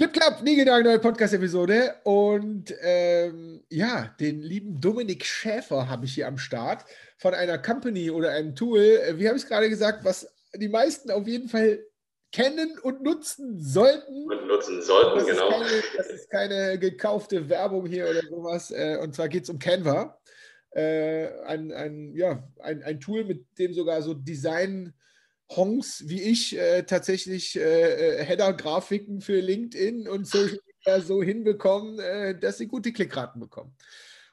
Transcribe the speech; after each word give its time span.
Flip 0.00 0.14
Club, 0.14 0.42
nie 0.42 0.56
gedacht, 0.56 0.82
neue 0.82 0.98
Podcast-Episode. 0.98 1.96
Und 2.04 2.74
ähm, 2.80 3.62
ja, 3.68 4.14
den 4.18 4.40
lieben 4.40 4.80
Dominik 4.80 5.26
Schäfer 5.26 5.90
habe 5.90 6.06
ich 6.06 6.14
hier 6.14 6.26
am 6.26 6.38
Start 6.38 6.86
von 7.18 7.34
einer 7.34 7.58
Company 7.58 8.10
oder 8.10 8.30
einem 8.30 8.54
Tool. 8.54 8.80
Äh, 8.80 9.18
wie 9.18 9.28
habe 9.28 9.36
ich 9.36 9.42
es 9.42 9.48
gerade 9.50 9.68
gesagt, 9.68 10.02
was 10.02 10.26
die 10.54 10.70
meisten 10.70 11.10
auf 11.10 11.26
jeden 11.26 11.50
Fall 11.50 11.84
kennen 12.32 12.78
und 12.78 13.02
nutzen 13.02 13.62
sollten. 13.62 14.24
Und 14.24 14.46
nutzen 14.46 14.80
sollten, 14.80 15.18
das 15.18 15.26
genau. 15.26 15.48
Ist 15.50 15.68
keine, 15.68 15.82
das 15.98 16.06
ist 16.06 16.30
keine 16.30 16.78
gekaufte 16.78 17.50
Werbung 17.50 17.84
hier 17.84 18.08
oder 18.08 18.22
sowas. 18.26 18.70
Äh, 18.70 18.96
und 19.02 19.14
zwar 19.14 19.28
geht 19.28 19.42
es 19.42 19.50
um 19.50 19.58
Canva. 19.58 20.18
Äh, 20.70 21.26
ein, 21.44 21.72
ein, 21.72 22.14
ja, 22.14 22.42
ein, 22.60 22.82
ein 22.84 23.00
Tool, 23.00 23.24
mit 23.24 23.44
dem 23.58 23.74
sogar 23.74 24.00
so 24.00 24.14
Design- 24.14 24.94
Hongs 25.56 26.04
wie 26.06 26.22
ich 26.22 26.56
äh, 26.56 26.82
tatsächlich 26.84 27.56
äh, 27.56 28.20
äh, 28.20 28.24
Header-Grafiken 28.24 29.20
für 29.20 29.40
LinkedIn 29.40 30.08
und 30.08 30.26
Social 30.26 30.58
Media 30.84 31.00
so 31.00 31.22
hinbekommen, 31.22 31.98
äh, 31.98 32.38
dass 32.38 32.58
sie 32.58 32.68
gute 32.68 32.92
Klickraten 32.92 33.40
bekommen. 33.40 33.74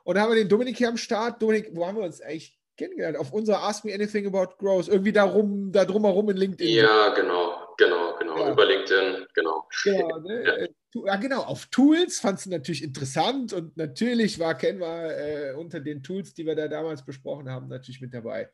Und 0.04 0.16
da 0.16 0.22
haben 0.22 0.32
wir 0.32 0.36
den 0.36 0.50
Dominik 0.50 0.78
hier 0.78 0.90
am 0.90 0.98
Start. 0.98 1.42
Dominik, 1.42 1.70
wo 1.74 1.86
haben 1.86 1.98
wir 1.98 2.04
uns 2.04 2.22
eigentlich 2.22 2.58
kennengelernt? 2.78 3.18
Auf 3.18 3.34
unserer 3.34 3.64
Ask 3.64 3.84
Me 3.84 3.94
Anything 3.94 4.28
About 4.28 4.56
Growth. 4.58 4.88
Irgendwie 4.88 5.12
darum, 5.12 5.72
da 5.72 5.86
drumherum 5.86 6.30
in 6.30 6.38
LinkedIn. 6.38 6.76
Ja, 6.76 7.10
genau, 7.10 7.74
genau, 7.78 8.16
genau. 8.18 8.40
Ja. 8.40 8.52
Über 8.52 8.66
LinkedIn, 8.66 9.26
genau. 9.34 9.68
Genau, 9.84 10.20
ne? 10.20 10.44
ja. 10.46 10.54
Äh, 10.54 10.70
ja, 11.06 11.16
genau, 11.18 11.42
auf 11.44 11.66
Tools 11.68 12.20
fand 12.20 12.44
du 12.46 12.50
natürlich 12.50 12.84
interessant 12.84 13.54
und 13.54 13.78
natürlich 13.78 14.40
war 14.40 14.56
Canva 14.56 15.12
äh, 15.12 15.54
unter 15.54 15.80
den 15.80 16.02
Tools, 16.02 16.34
die 16.34 16.46
wir 16.46 16.56
da 16.56 16.68
damals 16.68 17.06
besprochen 17.06 17.50
haben, 17.50 17.68
natürlich 17.68 18.02
mit 18.02 18.14
dabei. 18.14 18.50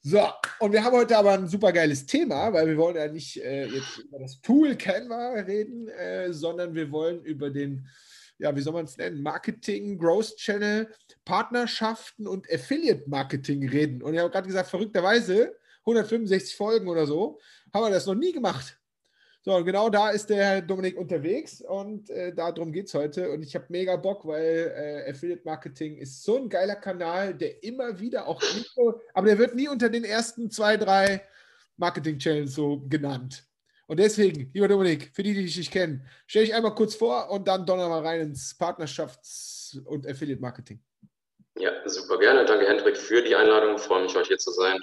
So, 0.00 0.24
und 0.60 0.72
wir 0.72 0.84
haben 0.84 0.96
heute 0.96 1.18
aber 1.18 1.32
ein 1.32 1.48
super 1.48 1.72
geiles 1.72 2.06
Thema, 2.06 2.52
weil 2.52 2.68
wir 2.68 2.76
wollen 2.76 2.96
ja 2.96 3.08
nicht 3.08 3.36
äh, 3.42 3.66
jetzt 3.66 3.98
über 3.98 4.20
das 4.20 4.40
Tool 4.40 4.76
Canva 4.76 5.32
reden, 5.40 5.88
äh, 5.88 6.32
sondern 6.32 6.72
wir 6.74 6.92
wollen 6.92 7.24
über 7.24 7.50
den, 7.50 7.88
ja, 8.38 8.54
wie 8.54 8.60
soll 8.60 8.74
man 8.74 8.84
es 8.84 8.96
nennen, 8.96 9.22
Marketing, 9.22 9.98
Growth 9.98 10.36
Channel, 10.36 10.88
Partnerschaften 11.24 12.28
und 12.28 12.46
Affiliate 12.50 13.08
Marketing 13.08 13.68
reden. 13.68 14.00
Und 14.02 14.14
ich 14.14 14.20
habe 14.20 14.30
gerade 14.30 14.46
gesagt, 14.46 14.70
verrückterweise, 14.70 15.56
165 15.80 16.54
Folgen 16.54 16.88
oder 16.88 17.06
so, 17.06 17.40
haben 17.74 17.84
wir 17.86 17.90
das 17.90 18.06
noch 18.06 18.14
nie 18.14 18.32
gemacht. 18.32 18.77
So, 19.40 19.64
genau 19.64 19.88
da 19.88 20.10
ist 20.10 20.30
der 20.30 20.62
Dominik 20.62 20.98
unterwegs 20.98 21.60
und 21.62 22.10
äh, 22.10 22.34
darum 22.34 22.72
geht 22.72 22.86
es 22.88 22.94
heute. 22.94 23.30
Und 23.30 23.42
ich 23.42 23.54
habe 23.54 23.66
mega 23.68 23.96
Bock, 23.96 24.26
weil 24.26 24.72
äh, 24.76 25.10
Affiliate 25.10 25.42
Marketing 25.44 25.96
ist 25.96 26.24
so 26.24 26.36
ein 26.36 26.48
geiler 26.48 26.74
Kanal, 26.74 27.34
der 27.34 27.62
immer 27.62 27.98
wieder 28.00 28.26
auch 28.26 28.42
so, 28.42 29.00
aber 29.14 29.28
der 29.28 29.38
wird 29.38 29.54
nie 29.54 29.68
unter 29.68 29.88
den 29.88 30.04
ersten 30.04 30.50
zwei, 30.50 30.76
drei 30.76 31.22
Marketing-Channels 31.76 32.52
so 32.54 32.80
genannt. 32.88 33.46
Und 33.86 34.00
deswegen, 34.00 34.50
lieber 34.52 34.68
Dominik, 34.68 35.10
für 35.14 35.22
die, 35.22 35.32
die 35.32 35.44
dich 35.44 35.56
nicht 35.56 35.72
kennen, 35.72 36.04
stelle 36.26 36.44
ich 36.44 36.54
einmal 36.54 36.74
kurz 36.74 36.94
vor 36.94 37.30
und 37.30 37.48
dann 37.48 37.64
donner 37.64 37.88
mal 37.88 38.04
rein 38.04 38.20
ins 38.20 38.54
Partnerschafts- 38.58 39.80
und 39.84 40.06
Affiliate 40.06 40.42
Marketing. 40.42 40.80
Ja, 41.58 41.72
super 41.86 42.18
gerne. 42.18 42.44
Danke, 42.44 42.68
Hendrik, 42.68 42.96
für 42.96 43.20
die 43.20 43.34
Einladung. 43.34 43.74
Ich 43.74 43.82
freue 43.82 44.02
mich, 44.02 44.14
heute 44.14 44.28
hier 44.28 44.38
zu 44.38 44.52
sein. 44.52 44.78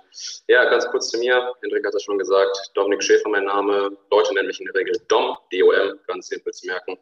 Ja, 0.49 0.65
ganz 0.65 0.85
kurz 0.87 1.09
zu 1.09 1.17
mir. 1.17 1.53
Hendrik 1.61 1.85
hat 1.85 1.95
es 1.95 2.03
schon 2.03 2.17
gesagt. 2.17 2.71
Dominik 2.73 3.01
Schäfer, 3.01 3.29
mein 3.29 3.45
Name. 3.45 3.95
Leute 4.11 4.33
nennen 4.33 4.47
mich 4.47 4.59
in 4.59 4.65
der 4.65 4.75
Regel 4.75 4.99
Dom, 5.07 5.37
D-O-M, 5.53 5.97
ganz 6.05 6.27
simpel 6.27 6.51
zu 6.51 6.67
merken. 6.67 6.99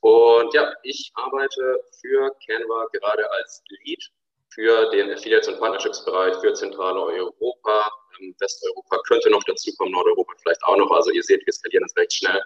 Und 0.00 0.54
ja, 0.54 0.72
ich 0.84 1.12
arbeite 1.16 1.80
für 2.00 2.34
Canva 2.46 2.86
gerade 2.94 3.30
als 3.32 3.62
Lead 3.84 4.02
für 4.48 4.88
den 4.90 5.12
Affiliates- 5.12 5.48
und 5.48 5.60
Partnerships-Bereich 5.60 6.36
für 6.36 6.54
zentrale 6.54 7.02
Europa. 7.02 7.92
Ähm, 8.20 8.34
Westeuropa 8.40 9.02
könnte 9.06 9.28
noch 9.28 9.44
dazukommen, 9.44 9.92
Nordeuropa 9.92 10.32
vielleicht 10.40 10.64
auch 10.64 10.78
noch. 10.78 10.90
Also 10.92 11.10
ihr 11.10 11.22
seht, 11.22 11.44
wir 11.44 11.52
skalieren 11.52 11.84
das 11.84 11.94
recht 11.96 12.14
schnell. 12.14 12.42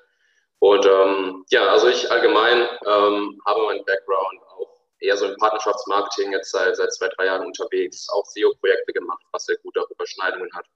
Und 0.59 0.87
ähm, 0.87 1.45
ja, 1.51 1.69
also 1.69 1.89
ich 1.89 2.11
allgemein 2.11 2.69
ähm, 2.87 3.41
habe 3.47 3.63
meinen 3.63 3.85
Background 3.85 4.41
eher 5.05 5.17
so 5.17 5.27
im 5.27 5.37
Partnerschaftsmarketing 5.37 6.33
jetzt 6.33 6.51
seit, 6.51 6.77
seit 6.77 6.93
zwei, 6.93 7.09
drei 7.17 7.27
Jahren 7.27 7.47
unterwegs, 7.47 8.09
auch 8.11 8.25
SEO-Projekte 8.27 8.93
gemacht, 8.93 9.23
was 9.33 9.47
sehr 9.47 9.57
gut 9.59 9.77
auch 9.79 9.91
Überschneidungen 9.91 10.51
hat. 10.55 10.67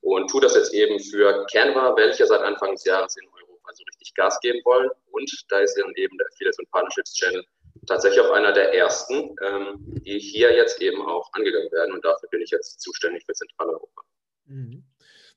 Und 0.00 0.30
tue 0.30 0.40
das 0.40 0.54
jetzt 0.54 0.74
eben 0.74 1.00
für 1.00 1.46
Canva, 1.50 1.96
welche 1.96 2.26
seit 2.26 2.40
Anfang 2.42 2.72
des 2.72 2.84
Jahres 2.84 3.16
in 3.16 3.26
Europa 3.28 3.72
so 3.72 3.82
richtig 3.84 4.14
Gas 4.14 4.38
geben 4.40 4.60
wollen. 4.64 4.90
Und 5.10 5.30
da 5.48 5.60
ist 5.60 5.74
dann 5.74 5.92
eben 5.96 6.16
der 6.18 6.26
Affiliates 6.28 6.58
und 6.58 6.70
Partnerships 6.70 7.14
Channel 7.14 7.44
tatsächlich 7.86 8.20
auch 8.20 8.30
einer 8.30 8.52
der 8.52 8.74
ersten, 8.74 9.34
ähm, 9.42 9.76
die 10.04 10.18
hier 10.18 10.54
jetzt 10.54 10.80
eben 10.80 11.00
auch 11.02 11.32
angegangen 11.32 11.70
werden. 11.72 11.92
Und 11.94 12.04
dafür 12.04 12.28
bin 12.30 12.42
ich 12.42 12.50
jetzt 12.50 12.80
zuständig 12.80 13.24
für 13.24 13.32
Zentraleuropa. 13.32 14.02
Mhm. 14.46 14.84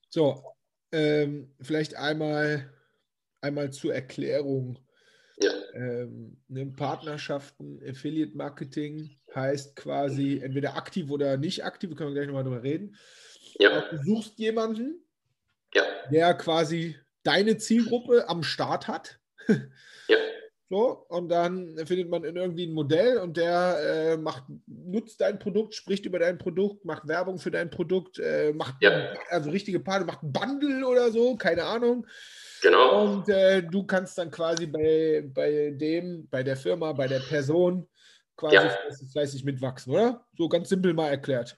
So, 0.09 0.43
ähm, 0.91 1.55
vielleicht 1.61 1.95
einmal, 1.95 2.71
einmal 3.41 3.71
zur 3.71 3.93
Erklärung 3.93 4.79
ja. 5.41 5.51
Ähm, 5.73 6.37
ne, 6.47 6.65
Partnerschaften, 6.65 7.81
Affiliate 7.87 8.35
Marketing 8.35 9.09
heißt 9.33 9.75
quasi 9.75 10.41
entweder 10.43 10.75
aktiv 10.75 11.09
oder 11.09 11.37
nicht 11.37 11.63
aktiv, 11.63 11.95
können 11.95 12.09
wir 12.09 12.15
gleich 12.15 12.27
nochmal 12.27 12.43
drüber 12.43 12.63
reden. 12.63 12.95
Ja. 13.57 13.89
Du 13.89 13.97
suchst 14.03 14.37
jemanden, 14.37 15.01
ja. 15.73 15.83
der 16.11 16.33
quasi 16.33 16.95
deine 17.23 17.57
Zielgruppe 17.57 18.27
am 18.27 18.43
Start 18.43 18.87
hat. 18.87 19.19
Ja. 20.07 20.17
So, 20.71 21.03
und 21.09 21.29
dann 21.29 21.75
findet 21.87 22.11
man 22.11 22.23
irgendwie 22.23 22.67
ein 22.67 22.73
Modell 22.73 23.17
und 23.17 23.37
der 23.37 23.79
äh, 23.81 24.17
macht, 24.17 24.43
nutzt 24.67 25.19
dein 25.19 25.39
Produkt, 25.39 25.73
spricht 25.73 26.05
über 26.05 26.19
dein 26.19 26.37
Produkt, 26.37 26.85
macht 26.85 27.07
Werbung 27.07 27.39
für 27.39 27.49
dein 27.49 27.71
Produkt, 27.71 28.19
äh, 28.19 28.53
macht 28.53 28.75
ja. 28.81 29.13
also 29.29 29.49
richtige 29.49 29.79
Partner, 29.79 30.05
macht 30.05 30.21
ein 30.21 30.31
Bundle 30.31 30.85
oder 30.85 31.11
so, 31.11 31.35
keine 31.37 31.63
Ahnung. 31.63 32.05
Genau. 32.61 33.03
Und 33.03 33.29
äh, 33.29 33.63
du 33.63 33.85
kannst 33.85 34.17
dann 34.17 34.31
quasi 34.31 34.67
bei, 34.67 35.23
bei 35.33 35.71
dem, 35.71 36.27
bei 36.29 36.43
der 36.43 36.57
Firma, 36.57 36.93
bei 36.93 37.07
der 37.07 37.19
Person 37.19 37.87
quasi 38.35 38.55
ja. 38.55 38.77
fleißig 39.11 39.43
mitwachsen, 39.43 39.93
oder? 39.93 40.25
So 40.37 40.47
ganz 40.47 40.69
simpel 40.69 40.93
mal 40.93 41.09
erklärt. 41.09 41.55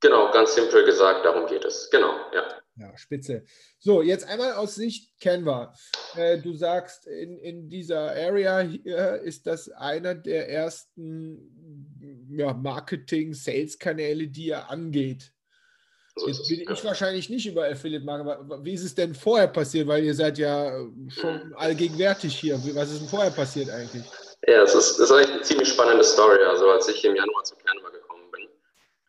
Genau, 0.00 0.30
ganz 0.30 0.54
simpel 0.54 0.84
gesagt, 0.84 1.24
darum 1.24 1.46
geht 1.46 1.64
es. 1.64 1.88
Genau, 1.90 2.12
ja. 2.34 2.44
Ja, 2.78 2.96
spitze. 2.98 3.44
So, 3.78 4.02
jetzt 4.02 4.28
einmal 4.28 4.52
aus 4.52 4.74
Sicht 4.74 5.18
Canva. 5.18 5.72
Äh, 6.14 6.38
du 6.38 6.52
sagst, 6.52 7.06
in, 7.06 7.38
in 7.38 7.70
dieser 7.70 8.10
Area 8.10 8.60
hier 8.60 9.22
ist 9.22 9.46
das 9.46 9.70
einer 9.70 10.14
der 10.14 10.50
ersten 10.50 12.28
ja, 12.28 12.52
Marketing-Sales-Kanäle, 12.52 14.28
die 14.28 14.50
er 14.50 14.70
angeht. 14.70 15.32
So 16.18 16.28
Jetzt 16.28 16.48
bin 16.48 16.60
ich 16.60 16.84
wahrscheinlich 16.84 17.28
nicht 17.28 17.46
über 17.46 17.62
Marketing, 18.04 18.08
aber 18.20 18.64
wie 18.64 18.72
ist 18.72 18.84
es 18.84 18.94
denn 18.94 19.14
vorher 19.14 19.48
passiert? 19.48 19.86
Weil 19.86 20.02
ihr 20.02 20.14
seid 20.14 20.38
ja 20.38 20.72
schon 21.08 21.54
allgegenwärtig 21.56 22.34
hier. 22.34 22.54
Was 22.74 22.90
ist 22.90 23.02
denn 23.02 23.08
vorher 23.08 23.30
passiert 23.30 23.68
eigentlich? 23.68 24.02
Ja, 24.46 24.62
es 24.62 24.74
ist, 24.74 24.98
ist 24.98 25.12
eigentlich 25.12 25.32
eine 25.32 25.42
ziemlich 25.42 25.68
spannende 25.68 26.04
Story. 26.04 26.42
Also 26.44 26.70
als 26.70 26.88
ich 26.88 27.04
im 27.04 27.14
Januar 27.16 27.44
zu 27.44 27.54
Canva 27.56 27.90
gekommen 27.90 28.30
bin, 28.32 28.48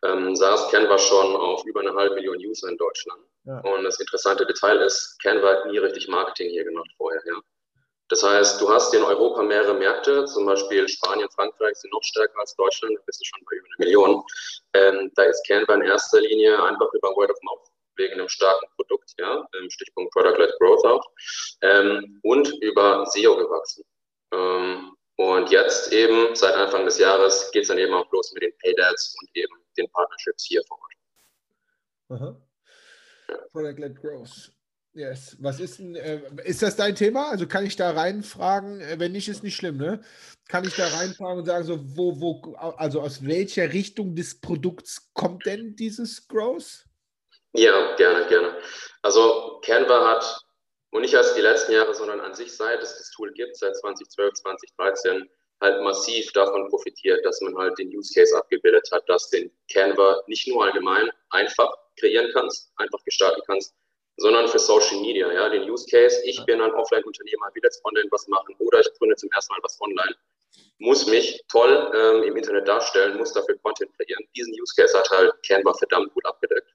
ähm, 0.04 0.36
saß 0.36 0.70
Canva 0.70 0.98
schon 0.98 1.36
auf 1.38 1.64
über 1.66 1.80
eine 1.80 1.94
halbe 1.94 2.16
Million 2.16 2.38
User 2.38 2.68
in 2.68 2.78
Deutschland. 2.78 3.22
Ja. 3.46 3.60
Und 3.62 3.86
das 3.86 3.98
interessante 4.02 4.46
Detail 4.46 4.78
ist, 4.82 5.18
Canva 5.24 5.48
hat 5.48 5.66
nie 5.68 5.78
richtig 5.78 6.10
Marketing 6.10 6.50
hier 6.50 6.66
gemacht 6.66 6.90
vorher. 6.98 7.22
Ja. 7.26 7.36
Das 8.10 8.24
heißt, 8.24 8.62
du 8.62 8.70
hast 8.70 8.94
in 8.94 9.04
Europa 9.04 9.44
mehrere 9.44 9.74
Märkte, 9.74 10.26
zum 10.26 10.46
Beispiel 10.46 10.88
Spanien, 10.88 11.30
Frankreich 11.32 11.76
sind 11.76 11.92
noch 11.92 12.04
stärker 12.04 12.40
als 12.40 12.56
Deutschland, 12.56 12.98
da 12.98 13.02
bist 13.06 13.20
du 13.20 13.26
schon 13.26 13.46
bei 13.50 13.58
über 13.58 13.68
einer 13.68 13.86
Million. 13.86 14.24
Ähm, 14.74 15.12
da 15.16 15.24
ist 15.24 15.46
Canva 15.46 15.76
in 15.76 15.82
erster 15.82 16.22
Linie 16.22 16.62
einfach 16.64 16.88
über 16.94 17.10
Word 17.16 17.32
of 17.32 17.38
Mouth 17.44 17.68
wegen 17.98 18.14
einem 18.14 18.30
starken 18.30 18.68
Produkt, 18.76 19.14
ja, 19.18 19.46
Stichpunkt 19.70 20.14
Product-led 20.14 20.54
Growth 20.60 20.86
auch, 20.86 21.04
ähm, 21.62 22.20
und 22.24 22.48
über 22.62 23.06
SEO 23.08 23.36
gewachsen. 23.36 23.84
Ähm, 24.32 24.96
und 25.18 25.50
jetzt 25.50 25.92
eben, 25.92 26.36
seit 26.36 26.54
Anfang 26.54 26.86
des 26.86 27.00
Jahres, 27.00 27.52
geht 27.52 27.64
es 27.64 27.70
dann 27.70 27.80
eben 27.80 27.94
auch 27.94 28.10
los 28.12 28.32
mit 28.34 28.44
den 28.44 28.56
Paid 28.60 28.80
Ads 28.80 29.16
und 29.20 29.30
eben 29.36 29.54
den 29.76 29.90
Partnerships 29.92 30.46
hier 30.46 30.62
vor 30.68 30.78
Ort. 30.80 32.22
Aha. 32.22 32.42
Product-led 33.52 34.00
Growth. 34.00 34.52
Yes. 34.98 35.38
Was 35.40 35.60
ist 35.60 35.78
denn, 35.78 35.96
äh, 35.96 36.22
ist 36.44 36.64
das 36.64 36.76
dein 36.76 36.96
Thema? 36.96 37.30
Also 37.30 37.48
kann 37.48 37.64
ich 37.64 37.76
da 37.76 37.92
reinfragen, 37.92 38.82
äh, 38.82 38.96
wenn 38.98 39.12
nicht, 39.12 39.30
ist 39.30 39.44
nicht 39.44 39.56
schlimm, 39.56 39.78
ne? 39.78 40.02
Kann 40.48 40.64
ich 40.64 40.76
da 40.76 40.88
reinfragen 40.88 41.38
und 41.38 41.46
sagen, 41.46 41.66
so, 41.66 41.78
wo, 41.96 42.20
wo, 42.20 42.56
also 42.56 43.02
aus 43.02 43.24
welcher 43.24 43.72
Richtung 43.74 44.16
des 44.16 44.42
Produkts 44.42 45.12
kommt 45.14 45.46
denn 45.46 45.76
dieses 45.76 46.28
Growth? 46.28 46.86
Ja, 47.54 47.96
gerne, 47.96 48.26
gerne. 48.28 48.58
Also 49.04 49.62
Canva 49.64 50.16
hat, 50.16 50.42
und 50.90 51.02
nicht 51.02 51.14
erst 51.14 51.38
die 51.38 51.42
letzten 51.42 51.74
Jahre, 51.74 51.94
sondern 51.94 52.20
an 52.20 52.34
sich, 52.34 52.52
seit 52.52 52.82
es 52.82 52.98
das 52.98 53.12
Tool 53.12 53.32
gibt, 53.34 53.56
seit 53.56 53.78
2012, 53.78 54.34
2013, 54.34 55.30
halt 55.62 55.84
massiv 55.84 56.32
davon 56.32 56.70
profitiert, 56.70 57.24
dass 57.24 57.40
man 57.42 57.56
halt 57.56 57.78
den 57.78 57.96
Use 57.96 58.12
Case 58.16 58.36
abgebildet 58.36 58.90
hat, 58.92 59.08
dass 59.08 59.30
den 59.30 59.52
Canva 59.72 60.24
nicht 60.26 60.48
nur 60.48 60.66
allgemein 60.66 61.08
einfach 61.30 61.72
kreieren 62.00 62.32
kannst, 62.34 62.72
einfach 62.78 63.04
gestalten 63.04 63.42
kannst, 63.46 63.76
sondern 64.18 64.48
für 64.48 64.60
Social 64.60 65.00
Media, 65.00 65.32
ja, 65.32 65.50
den 65.50 65.70
Use 65.70 65.86
Case. 65.90 66.22
Ich 66.26 66.44
bin 66.46 66.60
ein 66.60 66.72
Offline-Unternehmer, 66.74 67.50
will 67.54 67.62
jetzt 67.64 67.84
online 67.86 68.08
was 68.12 68.28
machen 68.28 68.56
oder 68.60 68.80
ich 68.80 68.90
gründe 68.98 69.16
zum 69.16 69.30
ersten 69.32 69.54
Mal 69.54 69.60
was 69.64 69.80
online, 69.80 70.16
muss 70.80 71.08
mich 71.08 71.44
toll 71.50 71.92
ähm, 71.94 72.24
im 72.24 72.36
Internet 72.36 72.68
darstellen, 72.68 73.18
muss 73.18 73.34
dafür 73.34 73.58
Content 73.60 73.92
kreieren. 73.96 74.24
Diesen 74.36 74.54
Use 74.60 74.74
Case 74.76 74.98
hat 74.98 75.10
halt 75.12 75.34
Canva 75.48 75.74
verdammt 75.74 76.14
gut 76.14 76.26
abgedeckt. 76.26 76.74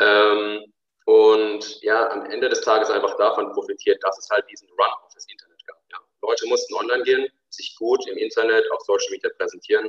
Ähm, 0.00 0.72
und 1.06 1.82
ja, 1.82 2.10
am 2.10 2.26
Ende 2.26 2.48
des 2.48 2.60
Tages 2.62 2.90
einfach 2.90 3.16
davon 3.16 3.52
profitiert, 3.52 4.02
dass 4.02 4.18
es 4.18 4.28
halt 4.28 4.44
diesen 4.50 4.68
Run 4.70 4.90
auf 5.04 5.14
das 5.14 5.26
Internet 5.30 5.64
gab. 5.66 5.78
Ja. 5.92 5.98
Leute 6.22 6.46
mussten 6.46 6.74
online 6.74 7.04
gehen, 7.04 7.28
sich 7.48 7.76
gut 7.78 8.06
im 8.08 8.16
Internet, 8.16 8.64
auf 8.72 8.80
Social 8.80 9.10
Media 9.12 9.30
präsentieren. 9.38 9.88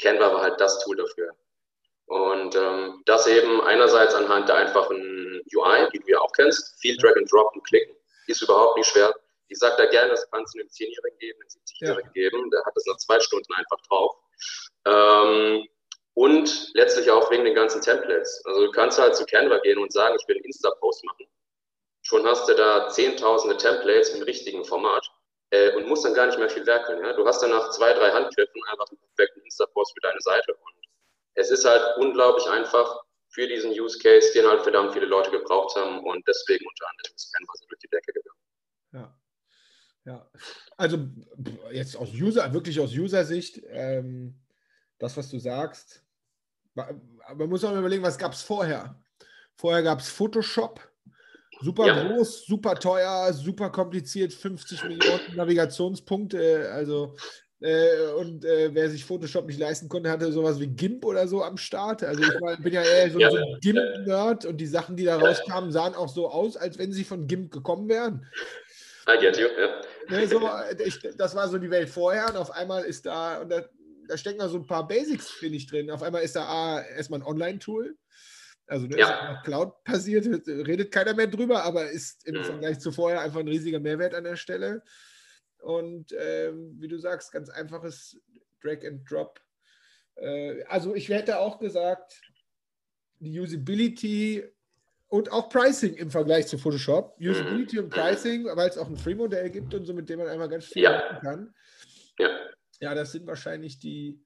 Canva 0.00 0.32
war 0.32 0.42
halt 0.42 0.60
das 0.60 0.84
Tool 0.84 0.96
dafür. 0.96 1.34
Und 2.08 2.56
ähm, 2.56 3.02
das 3.04 3.26
eben 3.26 3.60
einerseits 3.60 4.14
anhand 4.14 4.48
der 4.48 4.56
einfachen 4.56 5.42
UI, 5.54 5.88
die 5.92 5.98
du 5.98 6.12
ja 6.12 6.20
auch 6.20 6.32
kennst, 6.32 6.80
viel 6.80 6.96
Drag 6.96 7.14
and 7.16 7.30
Drop 7.30 7.54
und 7.54 7.62
Klicken, 7.66 7.94
ist 8.26 8.42
überhaupt 8.42 8.78
nicht 8.78 8.88
schwer. 8.88 9.14
Ich 9.48 9.58
sage 9.58 9.76
da 9.76 9.86
gerne, 9.86 10.10
das 10.10 10.30
kannst 10.30 10.54
du 10.54 10.60
einem 10.60 10.68
10-Jährigen 10.68 11.18
geben, 11.18 11.38
einem 11.40 11.48
70-Jährigen 11.48 12.10
ja. 12.14 12.22
geben, 12.22 12.50
der 12.50 12.64
hat 12.64 12.72
das 12.74 12.86
nach 12.86 12.96
zwei 12.96 13.20
Stunden 13.20 13.52
einfach 13.54 13.78
drauf. 13.88 14.16
Ähm, 14.86 15.68
und 16.14 16.74
letztlich 16.74 17.10
auch 17.10 17.30
wegen 17.30 17.44
den 17.44 17.54
ganzen 17.54 17.82
Templates. 17.82 18.42
Also 18.46 18.66
du 18.66 18.72
kannst 18.72 18.98
halt 18.98 19.14
zu 19.14 19.26
Canva 19.26 19.58
gehen 19.58 19.78
und 19.78 19.92
sagen, 19.92 20.16
ich 20.18 20.26
will 20.28 20.36
einen 20.36 20.46
Insta-Post 20.46 21.04
machen. 21.04 21.26
Schon 22.02 22.26
hast 22.26 22.48
du 22.48 22.54
da 22.54 22.88
zehntausende 22.88 23.58
Templates 23.58 24.10
im 24.10 24.22
richtigen 24.22 24.64
Format 24.64 25.06
äh, 25.50 25.74
und 25.76 25.86
musst 25.86 26.06
dann 26.06 26.14
gar 26.14 26.26
nicht 26.26 26.38
mehr 26.38 26.48
viel 26.48 26.66
werkeln. 26.66 27.04
Ja? 27.04 27.12
Du 27.12 27.26
hast 27.26 27.42
dann 27.42 27.50
nach 27.50 27.68
zwei, 27.70 27.92
drei 27.92 28.10
Handgriffen 28.10 28.62
einfach 28.70 28.88
einen 28.88 28.98
perfekten 29.14 29.42
Insta-Post 29.42 29.92
für 29.92 30.00
deine 30.00 30.20
Seite. 30.20 30.54
Und 30.54 30.87
es 31.38 31.50
ist 31.50 31.64
halt 31.64 31.96
unglaublich 31.98 32.46
einfach 32.48 33.00
für 33.28 33.46
diesen 33.46 33.70
Use 33.70 33.98
Case, 33.98 34.32
den 34.34 34.46
halt 34.46 34.62
verdammt 34.62 34.92
viele 34.92 35.06
Leute 35.06 35.30
gebraucht 35.30 35.76
haben 35.76 36.04
und 36.04 36.26
deswegen 36.26 36.66
unter 36.66 36.88
anderem 36.90 37.14
ist 37.14 37.32
Canva 37.32 37.52
so 37.54 37.66
durch 37.68 37.78
die 37.78 37.88
Decke 37.88 38.12
gegangen. 38.12 38.38
Ja. 38.92 39.14
Ja, 40.04 40.30
also 40.78 41.06
jetzt 41.70 41.94
aus 41.94 42.10
User, 42.14 42.50
wirklich 42.54 42.80
aus 42.80 42.92
User-Sicht, 42.92 43.60
ähm, 43.68 44.40
das, 44.98 45.16
was 45.18 45.28
du 45.28 45.38
sagst, 45.38 46.02
man 46.74 47.48
muss 47.48 47.62
auch 47.62 47.72
mal 47.72 47.80
überlegen, 47.80 48.02
was 48.02 48.16
gab 48.16 48.32
es 48.32 48.40
vorher? 48.40 48.98
Vorher 49.54 49.82
gab 49.82 50.00
es 50.00 50.08
Photoshop, 50.08 50.80
super 51.60 51.86
ja. 51.86 52.08
groß, 52.08 52.46
super 52.46 52.74
teuer, 52.76 53.32
super 53.34 53.70
kompliziert, 53.70 54.32
50 54.32 54.84
Millionen 54.84 55.36
Navigationspunkte, 55.36 56.70
also 56.72 57.14
äh, 57.60 58.12
und 58.16 58.44
äh, 58.44 58.70
wer 58.72 58.88
sich 58.88 59.04
Photoshop 59.04 59.46
nicht 59.46 59.58
leisten 59.58 59.88
konnte, 59.88 60.10
hatte 60.10 60.30
sowas 60.30 60.60
wie 60.60 60.68
GIMP 60.68 61.04
oder 61.04 61.26
so 61.26 61.42
am 61.42 61.56
Start. 61.56 62.04
Also 62.04 62.22
ich 62.22 62.40
war, 62.40 62.56
bin 62.56 62.72
ja 62.72 62.82
eher 62.82 63.10
so, 63.10 63.18
ja. 63.18 63.30
so 63.30 63.36
ein 63.36 63.58
GIMP-Nerd 63.60 64.46
und 64.46 64.58
die 64.58 64.66
Sachen, 64.66 64.96
die 64.96 65.04
da 65.04 65.16
rauskamen, 65.16 65.72
sahen 65.72 65.94
auch 65.94 66.08
so 66.08 66.28
aus, 66.28 66.56
als 66.56 66.78
wenn 66.78 66.92
sie 66.92 67.04
von 67.04 67.26
GIMP 67.26 67.50
gekommen 67.50 67.88
wären. 67.88 68.26
I 69.08 69.18
get 69.20 69.38
you, 69.38 69.46
ja. 69.58 69.80
Ne, 70.08 70.26
so, 70.26 70.40
ich, 70.84 71.00
das 71.16 71.34
war 71.34 71.48
so 71.48 71.58
die 71.58 71.70
Welt 71.70 71.88
vorher 71.88 72.28
und 72.28 72.36
auf 72.36 72.50
einmal 72.50 72.84
ist 72.84 73.06
da, 73.06 73.40
und 73.40 73.50
da, 73.50 73.64
da 74.06 74.16
stecken 74.16 74.38
da 74.38 74.48
so 74.48 74.58
ein 74.58 74.66
paar 74.66 74.86
Basics, 74.86 75.28
finde 75.30 75.56
ich, 75.56 75.66
drin. 75.66 75.90
Auf 75.90 76.02
einmal 76.02 76.22
ist 76.22 76.36
da 76.36 76.44
A, 76.44 76.82
erstmal 76.82 77.20
ein 77.20 77.26
Online-Tool. 77.26 77.96
Also 78.68 78.86
ne, 78.86 78.98
ja. 78.98 79.40
Cloud 79.44 79.82
passiert, 79.82 80.26
redet 80.46 80.92
keiner 80.92 81.14
mehr 81.14 81.26
drüber, 81.26 81.64
aber 81.64 81.90
ist 81.90 82.26
im 82.26 82.36
mhm. 82.36 82.44
Vergleich 82.44 82.78
zu 82.78 82.92
vorher 82.92 83.22
einfach 83.22 83.40
ein 83.40 83.48
riesiger 83.48 83.80
Mehrwert 83.80 84.14
an 84.14 84.24
der 84.24 84.36
Stelle. 84.36 84.82
Und 85.60 86.14
ähm, 86.18 86.76
wie 86.78 86.88
du 86.88 86.98
sagst, 86.98 87.32
ganz 87.32 87.48
einfaches 87.48 88.20
Drag 88.62 88.84
and 88.86 89.08
Drop. 89.10 89.40
Äh, 90.16 90.62
also 90.64 90.94
ich 90.94 91.08
hätte 91.08 91.38
auch 91.38 91.58
gesagt, 91.58 92.20
die 93.20 93.38
Usability 93.38 94.44
und 95.08 95.32
auch 95.32 95.48
Pricing 95.48 95.94
im 95.94 96.10
Vergleich 96.10 96.46
zu 96.46 96.58
Photoshop. 96.58 97.18
Mhm. 97.18 97.30
Usability 97.30 97.78
und 97.78 97.90
Pricing, 97.90 98.44
weil 98.44 98.68
es 98.68 98.78
auch 98.78 98.88
ein 98.88 98.96
Free-Modell 98.96 99.50
gibt 99.50 99.74
und 99.74 99.84
so, 99.86 99.94
mit 99.94 100.08
dem 100.08 100.18
man 100.18 100.28
einmal 100.28 100.48
ganz 100.48 100.66
viel 100.66 100.82
ja. 100.82 100.92
machen 100.92 101.20
kann. 101.20 101.54
Ja. 102.18 102.28
Ja, 102.80 102.94
das 102.94 103.12
sind 103.12 103.26
wahrscheinlich 103.26 103.78
die, 103.78 104.22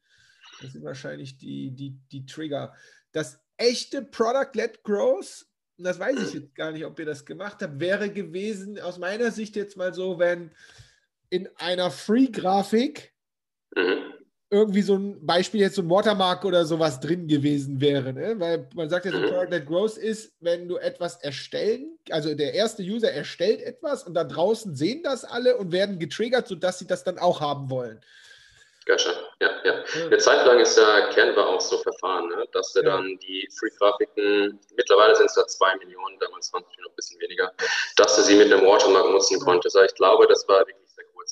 das 0.61 0.73
sind 0.73 0.85
wahrscheinlich 0.85 1.39
die, 1.39 1.71
die, 1.71 1.99
die 2.11 2.27
Trigger. 2.27 2.75
Das 3.13 3.41
echte 3.57 4.03
Product-led 4.03 4.83
Growth, 4.83 5.47
und 5.79 5.85
das 5.85 5.99
weiß 5.99 6.19
ich 6.21 6.35
jetzt 6.35 6.55
gar 6.55 6.73
nicht, 6.73 6.85
ob 6.85 6.99
ihr 6.99 7.07
das 7.07 7.25
gemacht 7.25 7.63
habt, 7.63 7.81
wäre 7.81 8.11
gewesen, 8.11 8.79
aus 8.79 8.99
meiner 8.99 9.31
Sicht 9.31 9.57
jetzt 9.57 9.77
mal 9.77 9.95
so, 9.95 10.19
wenn 10.19 10.51
in 11.33 11.49
einer 11.57 11.91
Free-Grafik 11.91 13.11
mhm. 13.75 14.13
irgendwie 14.51 14.83
so 14.83 14.97
ein 14.97 15.25
Beispiel 15.25 15.63
jetzt 15.63 15.77
so 15.77 15.83
ein 15.83 15.89
Watermark 15.89 16.45
oder 16.45 16.67
sowas 16.67 17.01
drin 17.01 17.27
gewesen 17.27 17.81
wäre. 17.81 18.13
Ne? 18.13 18.35
Weil 18.39 18.69
man 18.75 18.91
sagt 18.91 19.07
ja 19.07 19.13
so, 19.13 19.19
mhm. 19.19 19.29
Product-led 19.29 19.67
Growth 19.67 19.97
ist, 19.97 20.35
wenn 20.41 20.69
du 20.69 20.77
etwas 20.77 21.17
erstellen, 21.23 21.99
also 22.11 22.35
der 22.35 22.53
erste 22.53 22.83
User 22.83 23.11
erstellt 23.11 23.63
etwas 23.63 24.05
und 24.05 24.13
da 24.13 24.25
draußen 24.25 24.77
sehen 24.77 25.03
das 25.03 25.25
alle 25.25 25.57
und 25.57 25.73
werden 25.73 25.99
getriggert, 25.99 26.49
sodass 26.49 26.79
sie 26.79 26.87
das 26.87 27.03
dann 27.03 27.19
auch 27.19 27.41
haben 27.41 27.71
wollen. 27.71 27.99
Gotcha. 28.85 29.13
Ja, 29.41 29.51
ja. 29.65 29.85
Eine 30.05 30.19
Zeit 30.19 30.45
lang 30.45 30.59
ist 30.59 30.77
ja 30.77 31.09
Canva 31.15 31.45
auch 31.45 31.61
so 31.61 31.79
verfahren, 31.79 32.29
ne? 32.29 32.45
dass 32.53 32.77
er 32.77 32.85
ja. 32.85 32.91
dann 32.91 33.19
die 33.23 33.49
Free-Grafiken, 33.59 34.61
mittlerweile 34.77 35.17
sind 35.17 35.27
es 35.27 35.35
da 35.35 35.47
zwei 35.47 35.77
Millionen, 35.77 36.19
damals 36.19 36.53
waren 36.53 36.63
es 36.63 36.79
noch 36.79 36.91
ein 36.91 36.97
bisschen 36.97 37.21
weniger, 37.21 37.53
dass 37.97 38.19
er 38.19 38.25
sie 38.25 38.35
mit 38.35 38.53
einem 38.53 38.67
Watermark 38.67 39.11
nutzen 39.11 39.41
konnte. 39.41 39.67
Also 39.67 39.81
ich 39.83 39.95
glaube, 39.95 40.27
das 40.27 40.47
war 40.49 40.67
wirklich 40.67 40.82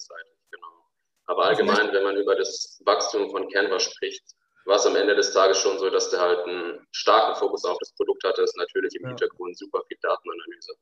kurzzeitig, 0.00 0.38
genau. 0.50 0.86
Aber 1.26 1.44
allgemein, 1.44 1.92
wenn 1.92 2.02
man 2.02 2.16
über 2.16 2.34
das 2.34 2.80
Wachstum 2.84 3.30
von 3.30 3.48
Canva 3.50 3.78
spricht, 3.78 4.24
war 4.66 4.76
es 4.76 4.86
am 4.86 4.96
Ende 4.96 5.14
des 5.14 5.32
Tages 5.32 5.58
schon 5.58 5.78
so, 5.78 5.90
dass 5.90 6.10
der 6.10 6.20
halt 6.20 6.40
einen 6.46 6.86
starken 6.92 7.36
Fokus 7.36 7.64
auf 7.64 7.78
das 7.78 7.92
Produkt 7.94 8.24
hatte, 8.24 8.42
ist 8.42 8.56
natürlich 8.56 8.94
im 8.96 9.02
ja. 9.02 9.08
Hintergrund 9.08 9.56
super 9.58 9.82
viel 9.88 9.96
Datenanalyse. 10.02 10.72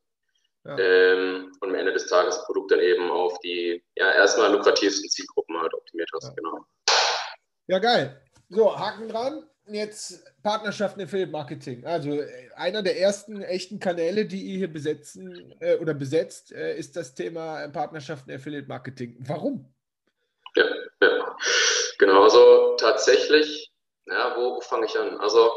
Ähm, 0.67 1.53
und 1.61 1.69
am 1.70 1.75
Ende 1.75 1.93
des 1.93 2.09
Tages 2.09 2.37
das 2.37 2.44
Produkt 2.44 2.73
dann 2.73 2.81
eben 2.81 3.11
auf 3.11 3.38
die 3.41 3.82
ja, 3.94 4.12
erstmal 4.12 4.53
lukrativsten 4.53 5.09
Zielgruppen 5.09 5.59
halt 5.59 5.73
optimiert 5.73 6.11
hast. 6.15 6.25
Ja. 6.25 6.35
Genau. 6.35 6.67
Ja, 7.69 7.79
geil. 7.79 8.23
So, 8.50 8.79
Haken 8.79 9.09
dran. 9.09 9.49
Jetzt 9.70 10.25
Partnerschaften 10.43 11.03
Affiliate 11.03 11.31
Marketing. 11.31 11.85
Also 11.85 12.12
äh, 12.12 12.50
einer 12.56 12.82
der 12.82 13.00
ersten 13.00 13.43
echten 13.43 13.79
Kanäle, 13.79 14.25
die 14.26 14.43
ihr 14.43 14.59
hier 14.59 14.73
besetzen 14.73 15.55
äh, 15.61 15.76
oder 15.76 15.94
besetzt, 15.94 16.53
äh, 16.53 16.76
ist 16.76 16.97
das 16.97 17.15
Thema 17.15 17.69
Partnerschaften 17.69 18.31
Affiliate 18.31 18.69
Marketing. 18.69 19.17
Warum? 19.20 19.73
Ja, 20.56 20.65
ja. 21.03 21.37
genau. 21.99 22.25
Also 22.25 22.76
tatsächlich, 22.76 23.73
ja, 24.06 24.35
wo, 24.37 24.56
wo 24.56 24.61
fange 24.61 24.87
ich 24.87 24.99
an? 24.99 25.19
Also 25.19 25.50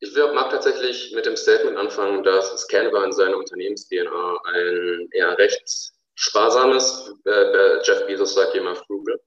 ich 0.00 0.14
mag 0.14 0.50
tatsächlich 0.50 1.12
mit 1.14 1.26
dem 1.26 1.36
Statement 1.36 1.76
anfangen, 1.76 2.22
dass 2.22 2.68
Canva 2.68 3.04
in 3.04 3.12
seiner 3.12 3.36
Unternehmens-DNA 3.38 4.40
ein 4.44 5.08
eher 5.12 5.38
recht 5.38 5.92
sparsames, 6.14 7.14
äh, 7.24 7.30
äh, 7.30 7.82
Jeff 7.82 8.06
Bezos 8.06 8.34
sagt 8.34 8.54
immer 8.54 8.74
frugal, 8.74 9.20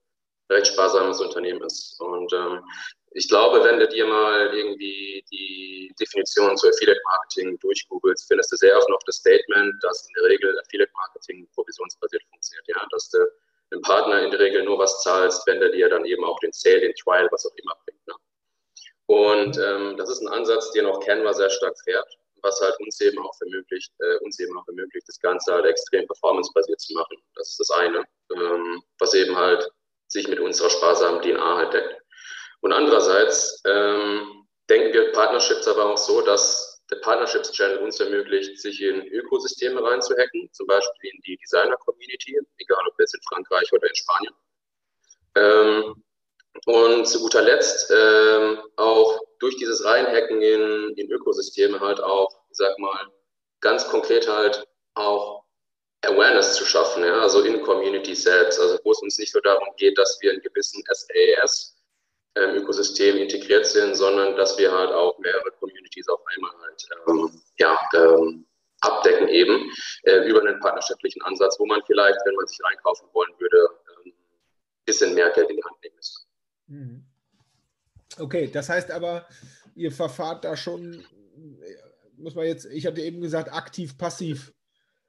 recht 0.50 0.68
sparsames 0.68 1.20
Unternehmen 1.20 1.62
ist. 1.62 2.00
Und 2.00 2.32
ähm, 2.32 2.60
ich 3.12 3.28
glaube, 3.28 3.64
wenn 3.64 3.78
du 3.80 3.88
dir 3.88 4.06
mal 4.06 4.54
irgendwie 4.54 5.24
die 5.32 5.92
Definition 5.98 6.56
zu 6.56 6.68
Affiliate 6.68 7.00
Marketing 7.04 7.58
durchgoogelst, 7.58 8.28
findest 8.28 8.52
du 8.52 8.56
sehr 8.56 8.76
oft 8.76 8.88
noch 8.88 9.02
das 9.06 9.16
Statement, 9.16 9.74
dass 9.82 10.06
in 10.06 10.14
der 10.14 10.30
Regel 10.30 10.58
Affiliate 10.60 10.92
Marketing 10.94 11.48
provisionsbasiert 11.54 12.22
funktioniert. 12.30 12.68
Ja, 12.68 12.86
dass 12.92 13.10
du 13.10 13.18
dem 13.72 13.82
Partner 13.82 14.22
in 14.22 14.30
der 14.30 14.40
Regel 14.40 14.64
nur 14.64 14.78
was 14.78 15.02
zahlst, 15.02 15.46
wenn 15.46 15.60
der 15.60 15.70
dir 15.70 15.88
dann 15.88 16.04
eben 16.04 16.24
auch 16.24 16.38
den 16.40 16.52
Sale, 16.52 16.80
den 16.80 16.94
Trial, 16.94 17.28
was 17.30 17.46
auch 17.46 17.54
immer 17.56 17.74
bringt. 17.84 18.06
Ne? 18.06 18.14
Und 19.06 19.58
ähm, 19.58 19.96
das 19.96 20.08
ist 20.08 20.20
ein 20.20 20.28
Ansatz, 20.28 20.70
den 20.72 20.86
auch 20.86 21.00
Canva 21.00 21.32
sehr 21.34 21.50
stark 21.50 21.76
fährt, 21.82 22.06
was 22.42 22.60
halt 22.60 22.78
uns 22.78 23.00
eben 23.00 23.18
auch 23.18 23.34
ermöglicht, 23.40 23.92
äh, 23.98 24.18
uns 24.24 24.38
eben 24.38 24.56
auch 24.56 24.66
ermöglicht, 24.68 25.08
das 25.08 25.18
Ganze 25.18 25.52
halt 25.52 25.66
extrem 25.66 26.06
performancebasiert 26.06 26.80
zu 26.80 26.94
machen. 26.94 27.16
Das 27.34 27.50
ist 27.50 27.60
das 27.60 27.70
eine, 27.70 28.04
ähm, 28.34 28.82
was 28.98 29.14
eben 29.14 29.36
halt 29.36 29.68
sich 30.06 30.28
mit 30.28 30.38
unserer 30.40 30.70
sparsamen 30.70 31.22
DNA 31.22 31.56
halt 31.56 31.72
deckt. 31.72 31.99
Und 32.60 32.72
andererseits 32.72 33.62
ähm, 33.66 34.46
denken 34.68 34.92
wir 34.92 35.12
Partnerships 35.12 35.66
aber 35.66 35.92
auch 35.92 35.98
so, 35.98 36.20
dass 36.20 36.82
der 36.90 36.96
Partnerships 36.96 37.52
Channel 37.52 37.78
uns 37.78 38.00
ermöglicht, 38.00 38.58
sich 38.58 38.82
in 38.82 39.06
Ökosysteme 39.08 39.82
reinzuhacken, 39.82 40.50
zum 40.52 40.66
Beispiel 40.66 41.10
in 41.10 41.20
die 41.26 41.36
Designer-Community, 41.36 42.38
egal 42.58 42.86
ob 42.88 42.98
jetzt 42.98 43.14
in 43.14 43.20
Frankreich 43.28 43.72
oder 43.72 43.88
in 43.88 43.94
Spanien. 43.94 44.34
Ähm, 45.36 46.04
und 46.66 47.06
zu 47.06 47.20
guter 47.20 47.42
Letzt 47.42 47.92
ähm, 47.96 48.58
auch 48.76 49.20
durch 49.38 49.56
dieses 49.56 49.84
Reinhacken 49.84 50.42
in, 50.42 50.94
in 50.96 51.10
Ökosysteme 51.10 51.78
halt 51.80 52.00
auch, 52.00 52.28
ich 52.50 52.56
sag 52.56 52.76
mal, 52.78 53.06
ganz 53.60 53.86
konkret 53.88 54.28
halt 54.28 54.66
auch 54.94 55.44
Awareness 56.02 56.54
zu 56.54 56.64
schaffen, 56.64 57.04
ja, 57.04 57.20
also 57.20 57.42
in 57.42 57.62
Community 57.62 58.14
selbst, 58.14 58.58
also 58.58 58.78
wo 58.84 58.92
es 58.92 59.02
uns 59.02 59.18
nicht 59.18 59.34
nur 59.34 59.42
darum 59.42 59.68
geht, 59.76 59.96
dass 59.98 60.18
wir 60.20 60.32
in 60.32 60.40
gewissen 60.40 60.82
SaaS 60.90 61.76
ähm, 62.36 62.56
Ökosystem 62.56 63.16
integriert 63.16 63.66
sind, 63.66 63.96
sondern 63.96 64.36
dass 64.36 64.56
wir 64.58 64.70
halt 64.70 64.90
auch 64.90 65.18
mehrere 65.18 65.50
Communities 65.58 66.08
auf 66.08 66.20
einmal 66.26 66.52
halt 66.62 66.88
ähm, 67.08 67.42
ja, 67.58 67.78
ähm, 67.94 68.46
abdecken 68.80 69.28
eben 69.28 69.70
äh, 70.04 70.28
über 70.28 70.40
einen 70.40 70.60
partnerschaftlichen 70.60 71.22
Ansatz, 71.22 71.58
wo 71.58 71.66
man 71.66 71.82
vielleicht, 71.86 72.18
wenn 72.24 72.34
man 72.34 72.46
sich 72.46 72.58
reinkaufen 72.64 73.08
wollen 73.12 73.32
würde, 73.38 73.68
ein 74.04 74.06
ähm, 74.06 74.12
bisschen 74.84 75.14
mehr 75.14 75.30
Geld 75.30 75.50
in 75.50 75.56
die 75.56 75.64
Hand 75.64 75.76
nehmen 75.82 75.96
müsste. 75.96 76.20
Mhm. 76.68 77.04
Okay, 78.18 78.50
das 78.52 78.68
heißt 78.68 78.90
aber, 78.90 79.26
ihr 79.74 79.92
verfahrt 79.92 80.44
da 80.44 80.56
schon, 80.56 81.04
muss 82.16 82.34
man 82.34 82.46
jetzt, 82.46 82.66
ich 82.66 82.86
hatte 82.86 83.00
eben 83.00 83.20
gesagt, 83.20 83.52
aktiv, 83.52 83.96
passiv. 83.96 84.52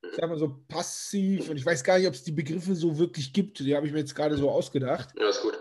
Ich 0.04 0.16
sag 0.16 0.28
mal 0.28 0.38
so 0.38 0.58
passiv, 0.68 1.50
und 1.50 1.58
ich 1.58 1.66
weiß 1.66 1.84
gar 1.84 1.98
nicht, 2.00 2.08
ob 2.08 2.16
es 2.16 2.24
die 2.24 2.32
Begriffe 2.32 2.76
so 2.76 2.98
wirklich 2.98 3.34
gibt, 3.34 3.60
die 3.60 3.76
habe 3.76 3.86
ich 3.86 3.94
mir 3.94 4.00
jetzt 4.00 4.16
gerade 4.16 4.36
so 4.36 4.50
ausgedacht. 4.50 5.10
Ja, 5.18 5.30
ist 5.30 5.42
gut. 5.42 5.61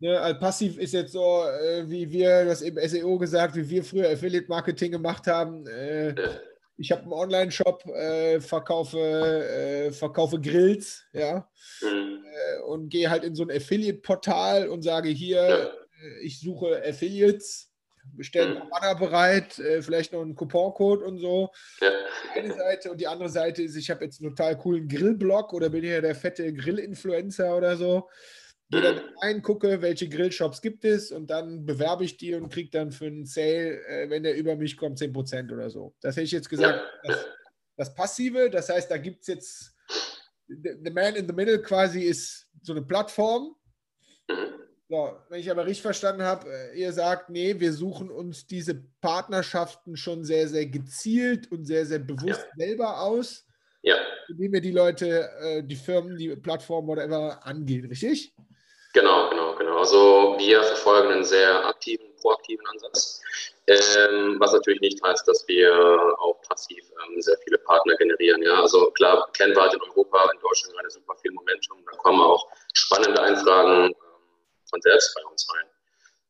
Ja. 0.00 0.12
Ne, 0.12 0.20
also 0.20 0.40
passiv 0.40 0.78
ist 0.78 0.92
jetzt 0.92 1.12
so, 1.12 1.44
äh, 1.44 1.88
wie 1.88 2.10
wir 2.10 2.46
das 2.46 2.62
im 2.62 2.76
SEO 2.76 3.18
gesagt, 3.18 3.54
wie 3.54 3.68
wir 3.68 3.84
früher 3.84 4.10
Affiliate 4.10 4.48
Marketing 4.48 4.92
gemacht 4.92 5.26
haben. 5.26 5.66
Äh, 5.66 6.14
ich 6.76 6.90
habe 6.90 7.02
einen 7.02 7.12
Online-Shop, 7.12 7.84
äh, 7.88 8.40
verkaufe, 8.40 8.98
äh, 8.98 9.92
verkaufe 9.92 10.40
Grills, 10.40 11.04
ja, 11.12 11.46
mhm. 11.82 12.24
und 12.66 12.88
gehe 12.88 13.10
halt 13.10 13.22
in 13.22 13.34
so 13.34 13.42
ein 13.42 13.50
Affiliate-Portal 13.50 14.68
und 14.68 14.82
sage 14.82 15.10
hier, 15.10 15.46
ja. 15.46 15.64
Äh, 15.66 15.70
ich 16.22 16.40
suche 16.40 16.82
Affiliates, 16.82 17.70
bestelle 18.14 18.54
mhm. 18.54 18.70
Banner 18.70 18.94
bereit, 18.94 19.60
vielleicht 19.80 20.14
noch 20.14 20.22
einen 20.22 20.34
Couponcode 20.34 21.02
und 21.02 21.18
so. 21.18 21.50
Ja. 21.82 21.90
Eine 22.34 22.54
Seite 22.54 22.90
und 22.90 22.98
die 22.98 23.06
andere 23.06 23.28
Seite 23.28 23.62
ist, 23.62 23.76
ich 23.76 23.90
habe 23.90 24.06
jetzt 24.06 24.22
einen 24.22 24.34
total 24.34 24.56
coolen 24.56 24.88
Grillblog 24.88 25.52
oder 25.52 25.68
bin 25.68 25.84
hier 25.84 26.00
der 26.00 26.14
fette 26.14 26.50
Grill-Influencer 26.54 27.54
oder 27.54 27.76
so 27.76 28.08
gehe 28.70 28.80
dann 28.80 29.00
rein, 29.20 29.42
gucke, 29.42 29.82
welche 29.82 30.08
Grillshops 30.08 30.62
gibt 30.62 30.84
es 30.84 31.10
und 31.10 31.28
dann 31.28 31.66
bewerbe 31.66 32.04
ich 32.04 32.16
die 32.16 32.34
und 32.34 32.50
kriege 32.50 32.70
dann 32.70 32.92
für 32.92 33.06
einen 33.06 33.26
Sale, 33.26 33.84
äh, 33.86 34.08
wenn 34.10 34.22
der 34.22 34.36
über 34.36 34.56
mich 34.56 34.76
kommt, 34.76 34.98
10% 34.98 35.52
oder 35.52 35.70
so. 35.70 35.94
Das 36.00 36.16
hätte 36.16 36.24
ich 36.24 36.32
jetzt 36.32 36.48
gesagt, 36.48 36.80
das, 37.04 37.26
das 37.76 37.94
Passive, 37.94 38.48
das 38.50 38.68
heißt, 38.68 38.90
da 38.90 38.96
gibt 38.96 39.22
es 39.22 39.26
jetzt, 39.26 39.76
the 40.46 40.90
man 40.90 41.16
in 41.16 41.26
the 41.26 41.34
middle 41.34 41.60
quasi 41.60 42.02
ist 42.02 42.48
so 42.62 42.72
eine 42.72 42.82
Plattform. 42.82 43.56
So, 44.88 45.16
wenn 45.28 45.40
ich 45.40 45.50
aber 45.50 45.66
richtig 45.66 45.82
verstanden 45.82 46.22
habe, 46.22 46.48
äh, 46.48 46.80
ihr 46.80 46.92
sagt, 46.92 47.30
nee, 47.30 47.58
wir 47.58 47.72
suchen 47.72 48.10
uns 48.10 48.46
diese 48.46 48.74
Partnerschaften 49.00 49.96
schon 49.96 50.24
sehr, 50.24 50.48
sehr 50.48 50.66
gezielt 50.66 51.50
und 51.52 51.64
sehr, 51.64 51.86
sehr 51.86 52.00
bewusst 52.00 52.46
ja. 52.56 52.66
selber 52.66 53.00
aus. 53.00 53.46
Ja. 53.82 53.96
Indem 54.28 54.52
wir 54.52 54.60
die 54.60 54.72
Leute, 54.72 55.30
äh, 55.40 55.62
die 55.62 55.76
Firmen, 55.76 56.16
die 56.16 56.34
Plattformen, 56.36 56.88
whatever 56.88 57.44
angehen, 57.46 57.86
richtig? 57.86 58.34
Genau. 59.60 59.76
Also 59.76 60.36
wir 60.38 60.62
verfolgen 60.62 61.12
einen 61.12 61.24
sehr 61.24 61.66
aktiven, 61.66 62.16
proaktiven 62.16 62.66
Ansatz, 62.68 63.20
ähm, 63.66 64.36
was 64.40 64.54
natürlich 64.54 64.80
nicht 64.80 65.02
heißt, 65.04 65.28
dass 65.28 65.46
wir 65.48 65.70
auch 66.18 66.40
passiv 66.48 66.82
ähm, 67.04 67.20
sehr 67.20 67.36
viele 67.44 67.58
Partner 67.58 67.94
generieren. 67.96 68.42
Ja, 68.42 68.54
also 68.54 68.90
klar, 68.92 69.28
wir 69.38 69.54
halt 69.60 69.74
in 69.74 69.82
Europa, 69.82 70.30
in 70.32 70.40
Deutschland 70.40 70.74
gerade 70.74 70.88
super 70.88 71.14
viel 71.16 71.32
Momentum. 71.32 71.84
Da 71.84 71.94
kommen 71.98 72.22
auch 72.22 72.50
spannende 72.72 73.20
Einfragen 73.20 73.88
ähm, 73.88 73.94
von 74.70 74.80
selbst 74.80 75.14
bei 75.14 75.30
uns 75.30 75.46
rein. 75.52 75.70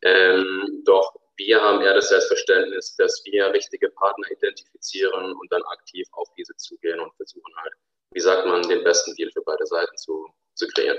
Ähm, 0.02 0.82
doch 0.84 1.14
wir 1.36 1.62
haben 1.62 1.82
eher 1.82 1.94
das 1.94 2.08
Selbstverständnis, 2.08 2.96
dass 2.96 3.22
wir 3.26 3.52
richtige 3.52 3.90
Partner 3.90 4.28
identifizieren 4.28 5.34
und 5.34 5.52
dann 5.52 5.62
aktiv 5.70 6.08
auf 6.14 6.28
diese 6.36 6.56
zugehen 6.56 6.98
und 6.98 7.14
versuchen 7.14 7.54
halt, 7.58 7.74
wie 8.10 8.20
sagt 8.20 8.44
man, 8.46 8.62
den 8.62 8.82
besten 8.82 9.14
Deal 9.14 9.30
für 9.30 9.42
beide 9.42 9.64
Seiten 9.66 9.96
zu, 9.96 10.26
zu 10.54 10.66
kreieren. 10.66 10.98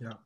Ja, 0.00 0.18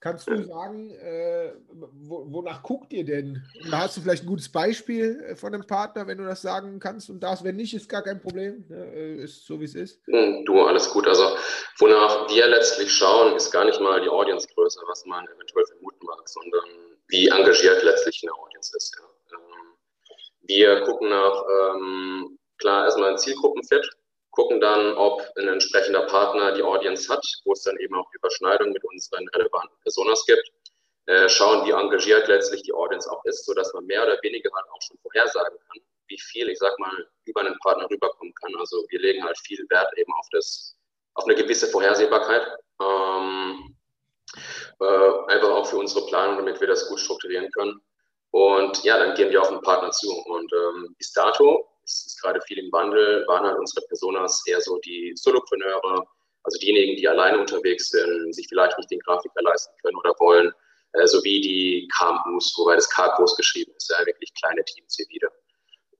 Kannst 0.00 0.28
du 0.28 0.42
sagen, 0.44 0.90
äh, 0.92 1.52
wonach 1.68 2.62
guckt 2.62 2.90
ihr 2.94 3.04
denn? 3.04 3.44
Da 3.70 3.80
hast 3.80 3.98
du 3.98 4.00
vielleicht 4.00 4.22
ein 4.22 4.28
gutes 4.28 4.50
Beispiel 4.50 5.22
äh, 5.28 5.36
von 5.36 5.52
einem 5.52 5.66
Partner, 5.66 6.06
wenn 6.06 6.16
du 6.16 6.24
das 6.24 6.40
sagen 6.40 6.80
kannst 6.80 7.10
und 7.10 7.20
das, 7.20 7.44
wenn 7.44 7.56
nicht, 7.56 7.74
ist 7.74 7.86
gar 7.86 8.02
kein 8.02 8.18
Problem. 8.18 8.64
Ne? 8.68 8.94
Äh, 8.94 9.24
ist 9.24 9.44
so, 9.44 9.60
wie 9.60 9.64
es 9.64 9.74
ist. 9.74 10.00
Hm, 10.06 10.46
du, 10.46 10.62
alles 10.62 10.88
gut. 10.88 11.06
Also, 11.06 11.36
wonach 11.78 12.30
wir 12.30 12.46
letztlich 12.46 12.90
schauen, 12.90 13.36
ist 13.36 13.50
gar 13.50 13.66
nicht 13.66 13.78
mal 13.82 14.00
die 14.00 14.08
Audience-Größe, 14.08 14.80
was 14.88 15.04
man 15.04 15.26
eventuell 15.26 15.66
vermuten 15.66 16.06
mag, 16.06 16.26
sondern 16.26 16.64
wie 17.08 17.28
engagiert 17.28 17.82
letztlich 17.82 18.22
eine 18.22 18.32
Audience 18.32 18.74
ist. 18.74 18.96
Ja. 18.98 19.36
Ähm, 19.36 19.76
wir 20.44 20.80
gucken 20.86 21.10
nach, 21.10 21.44
ähm, 21.74 22.38
klar, 22.56 22.86
erstmal 22.86 23.10
ein 23.10 23.18
Zielgruppenfit 23.18 23.99
gucken 24.30 24.60
dann, 24.60 24.94
ob 24.94 25.22
ein 25.36 25.48
entsprechender 25.48 26.02
Partner 26.06 26.52
die 26.52 26.62
Audience 26.62 27.12
hat, 27.12 27.24
wo 27.44 27.52
es 27.52 27.62
dann 27.62 27.76
eben 27.78 27.94
auch 27.94 28.08
Überschneidungen 28.14 28.72
mit 28.72 28.84
unseren 28.84 29.26
relevanten 29.28 29.76
Personas 29.82 30.24
gibt. 30.26 30.50
Äh, 31.06 31.28
schauen, 31.28 31.66
wie 31.66 31.72
engagiert 31.72 32.28
letztlich 32.28 32.62
die 32.62 32.72
Audience 32.72 33.10
auch 33.10 33.24
ist, 33.24 33.44
sodass 33.44 33.72
man 33.74 33.86
mehr 33.86 34.04
oder 34.04 34.18
weniger 34.22 34.50
halt 34.54 34.66
auch 34.70 34.82
schon 34.82 34.98
vorhersagen 34.98 35.58
kann, 35.66 35.82
wie 36.06 36.18
viel, 36.18 36.48
ich 36.48 36.58
sag 36.58 36.78
mal, 36.78 37.08
über 37.24 37.40
einen 37.40 37.58
Partner 37.58 37.88
rüberkommen 37.90 38.34
kann. 38.34 38.54
Also 38.56 38.84
wir 38.88 39.00
legen 39.00 39.24
halt 39.24 39.38
viel 39.38 39.64
Wert 39.70 39.92
eben 39.96 40.12
auf 40.12 40.26
das, 40.30 40.76
auf 41.14 41.24
eine 41.24 41.34
gewisse 41.34 41.66
Vorhersehbarkeit. 41.68 42.46
Ähm, 42.80 43.76
äh, 44.80 45.32
einfach 45.32 45.50
auch 45.50 45.66
für 45.66 45.78
unsere 45.78 46.06
Planung, 46.06 46.36
damit 46.36 46.60
wir 46.60 46.68
das 46.68 46.88
gut 46.88 47.00
strukturieren 47.00 47.50
können. 47.52 47.80
Und 48.30 48.84
ja, 48.84 48.98
dann 48.98 49.14
gehen 49.14 49.30
wir 49.30 49.42
auf 49.42 49.48
den 49.48 49.60
Partner 49.62 49.90
zu. 49.90 50.10
Und 50.26 50.52
ähm, 50.52 50.94
bis 50.98 51.12
dato 51.12 51.68
es 51.90 52.06
ist 52.06 52.22
gerade 52.22 52.40
viel 52.42 52.58
im 52.58 52.72
Wandel, 52.72 53.26
waren 53.26 53.46
halt 53.46 53.58
unsere 53.58 53.84
Personas 53.86 54.42
eher 54.46 54.60
so 54.60 54.78
die 54.78 55.12
Solopreneure, 55.16 56.06
also 56.42 56.58
diejenigen, 56.58 56.96
die 56.96 57.08
alleine 57.08 57.38
unterwegs 57.38 57.90
sind, 57.90 58.34
sich 58.34 58.46
vielleicht 58.48 58.78
nicht 58.78 58.90
den 58.90 59.00
Grafiker 59.00 59.42
leisten 59.42 59.74
können 59.82 59.96
oder 59.96 60.14
wollen, 60.18 60.52
äh, 60.92 61.06
sowie 61.06 61.40
die 61.40 61.88
KMUs, 61.98 62.54
wobei 62.56 62.76
das 62.76 62.88
K 62.88 63.08
groß 63.16 63.36
geschrieben 63.36 63.72
ist, 63.76 63.90
ja, 63.90 64.04
wirklich 64.06 64.32
kleine 64.34 64.64
Teams 64.64 64.96
hier 64.96 65.06
wieder. 65.08 65.30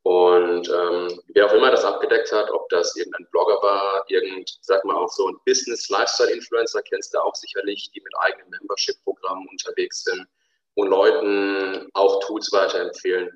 Und 0.02 0.68
ähm, 0.70 1.20
wer 1.34 1.46
auch 1.46 1.52
immer 1.52 1.70
das 1.70 1.84
abgedeckt 1.84 2.32
hat, 2.32 2.50
ob 2.50 2.68
das 2.70 2.96
irgendein 2.96 3.26
Blogger 3.30 3.62
war, 3.62 4.04
irgend, 4.08 4.58
sag 4.62 4.82
mal 4.84 4.96
auch 4.96 5.10
so 5.10 5.28
ein 5.28 5.36
Business-Lifestyle-Influencer, 5.44 6.82
kennst 6.82 7.12
du 7.12 7.18
auch 7.18 7.34
sicherlich, 7.34 7.90
die 7.94 8.00
mit 8.00 8.12
eigenen 8.20 8.48
Membership-Programmen 8.50 9.46
unterwegs 9.48 10.04
sind 10.04 10.26
und 10.74 10.88
Leuten 10.88 11.90
auch 11.92 12.20
Tools 12.20 12.50
weiterempfehlen. 12.50 13.30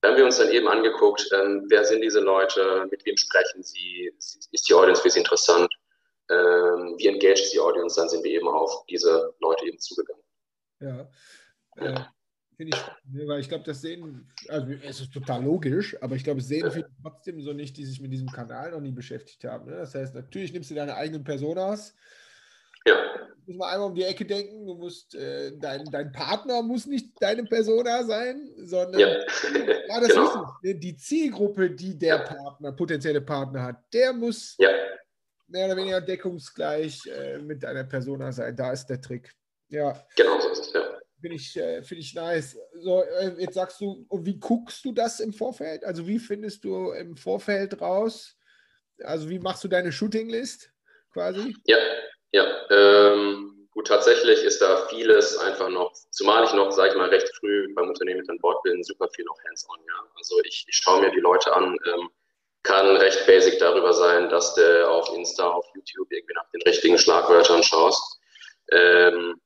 Da 0.00 0.08
haben 0.08 0.16
wir 0.16 0.24
uns 0.24 0.38
dann 0.38 0.50
eben 0.50 0.68
angeguckt, 0.68 1.28
ähm, 1.32 1.66
wer 1.68 1.84
sind 1.84 2.02
diese 2.02 2.20
Leute, 2.20 2.86
mit 2.90 3.04
wem 3.04 3.16
sprechen 3.16 3.62
sie, 3.62 4.12
ist 4.52 4.68
die 4.68 4.74
Audience 4.74 5.02
für 5.02 5.10
sie 5.10 5.18
interessant, 5.18 5.68
ähm, 6.30 6.94
wie 6.98 7.08
engaged 7.08 7.44
ist 7.44 7.52
die 7.52 7.60
Audience, 7.60 7.96
dann 7.98 8.08
sind 8.08 8.22
wir 8.22 8.30
eben 8.30 8.48
auf 8.48 8.84
diese 8.86 9.34
Leute 9.40 9.66
eben 9.66 9.78
zugegangen. 9.78 10.22
Ja, 10.80 11.10
äh, 11.76 12.00
finde 12.56 12.76
ich, 12.76 13.28
weil 13.28 13.40
ich 13.40 13.48
glaube, 13.48 13.64
das 13.64 13.80
sehen, 13.80 14.30
also 14.48 14.72
es 14.84 15.00
ist 15.00 15.12
total 15.12 15.42
logisch, 15.42 15.96
aber 16.02 16.16
ich 16.16 16.24
glaube, 16.24 16.40
es 16.40 16.48
sehen 16.48 16.70
viele 16.70 16.90
trotzdem 17.02 17.40
so 17.40 17.52
nicht, 17.52 17.76
die 17.76 17.84
sich 17.84 18.00
mit 18.00 18.12
diesem 18.12 18.30
Kanal 18.30 18.72
noch 18.72 18.80
nie 18.80 18.92
beschäftigt 18.92 19.44
haben. 19.44 19.70
Ne? 19.70 19.76
Das 19.76 19.94
heißt, 19.94 20.14
natürlich 20.14 20.52
nimmst 20.52 20.70
du 20.70 20.74
deine 20.74 20.96
eigenen 20.96 21.24
Personas, 21.24 21.94
ja. 22.88 23.28
Muss 23.46 23.56
man 23.56 23.70
einmal 23.70 23.88
um 23.88 23.94
die 23.94 24.04
Ecke 24.04 24.26
denken, 24.26 24.66
du 24.66 24.74
musst, 24.74 25.14
äh, 25.14 25.52
dein, 25.56 25.84
dein 25.86 26.12
Partner 26.12 26.60
muss 26.60 26.86
nicht 26.86 27.12
deine 27.18 27.44
Persona 27.44 28.04
sein, 28.04 28.50
sondern 28.58 29.00
ja. 29.00 29.08
ja 29.08 29.16
das 30.00 30.08
genau. 30.08 30.24
ist 30.24 30.38
ne, 30.62 30.74
die 30.74 30.96
Zielgruppe, 30.96 31.70
die 31.70 31.98
der 31.98 32.16
ja. 32.16 32.24
Partner, 32.24 32.72
potenzielle 32.72 33.22
Partner 33.22 33.62
hat, 33.62 33.76
der 33.92 34.12
muss 34.12 34.54
ja. 34.58 34.68
mehr 35.46 35.64
oder 35.66 35.76
weniger 35.76 36.00
deckungsgleich 36.02 37.06
äh, 37.06 37.38
mit 37.38 37.62
deiner 37.62 37.84
Persona 37.84 38.32
sein. 38.32 38.54
Da 38.54 38.72
ist 38.72 38.86
der 38.86 39.00
Trick. 39.00 39.32
Ja. 39.68 39.98
Genau 40.14 40.38
so 40.40 40.50
ist 40.50 40.66
es, 40.66 40.72
ja. 40.74 40.98
Finde 41.20 41.36
ich, 41.36 41.56
äh, 41.56 41.82
find 41.82 42.00
ich 42.00 42.14
nice. 42.14 42.56
So, 42.74 43.02
äh, 43.02 43.34
jetzt 43.38 43.54
sagst 43.54 43.80
du, 43.80 44.04
und 44.08 44.26
wie 44.26 44.38
guckst 44.38 44.84
du 44.84 44.92
das 44.92 45.20
im 45.20 45.32
Vorfeld? 45.32 45.84
Also 45.84 46.06
wie 46.06 46.18
findest 46.18 46.64
du 46.64 46.92
im 46.92 47.16
Vorfeld 47.16 47.80
raus? 47.80 48.36
Also 49.02 49.28
wie 49.30 49.38
machst 49.38 49.64
du 49.64 49.68
deine 49.68 49.90
Shooting-List 49.90 50.70
quasi? 51.12 51.56
Ja, 51.64 51.76
ja, 52.32 52.44
ähm, 52.70 53.68
gut, 53.70 53.86
tatsächlich 53.86 54.42
ist 54.42 54.60
da 54.60 54.86
vieles 54.88 55.36
einfach 55.38 55.68
noch, 55.68 55.92
zumal 56.10 56.44
ich 56.44 56.52
noch, 56.52 56.70
sage 56.72 56.90
ich 56.90 56.96
mal, 56.96 57.08
recht 57.08 57.28
früh 57.38 57.72
beim 57.74 57.88
Unternehmen 57.88 58.20
mit 58.20 58.30
an 58.30 58.38
Bord 58.38 58.62
bin, 58.62 58.82
super 58.82 59.08
viel 59.08 59.24
noch 59.24 59.38
hands-on, 59.46 59.78
ja. 59.86 60.10
Also 60.16 60.40
ich, 60.44 60.64
ich 60.68 60.76
schaue 60.76 61.00
mir 61.00 61.10
die 61.10 61.20
Leute 61.20 61.54
an, 61.54 61.76
ähm, 61.86 62.10
kann 62.62 62.96
recht 62.96 63.26
basic 63.26 63.58
darüber 63.58 63.92
sein, 63.92 64.28
dass 64.28 64.54
du 64.54 64.88
auf 64.88 65.08
Insta, 65.14 65.48
auf 65.48 65.64
YouTube 65.74 66.10
irgendwie 66.10 66.34
nach 66.34 66.50
den 66.50 66.62
richtigen 66.62 66.98
Schlagwörtern 66.98 67.62
schaust. 67.62 68.20
Ähm, 68.72 69.40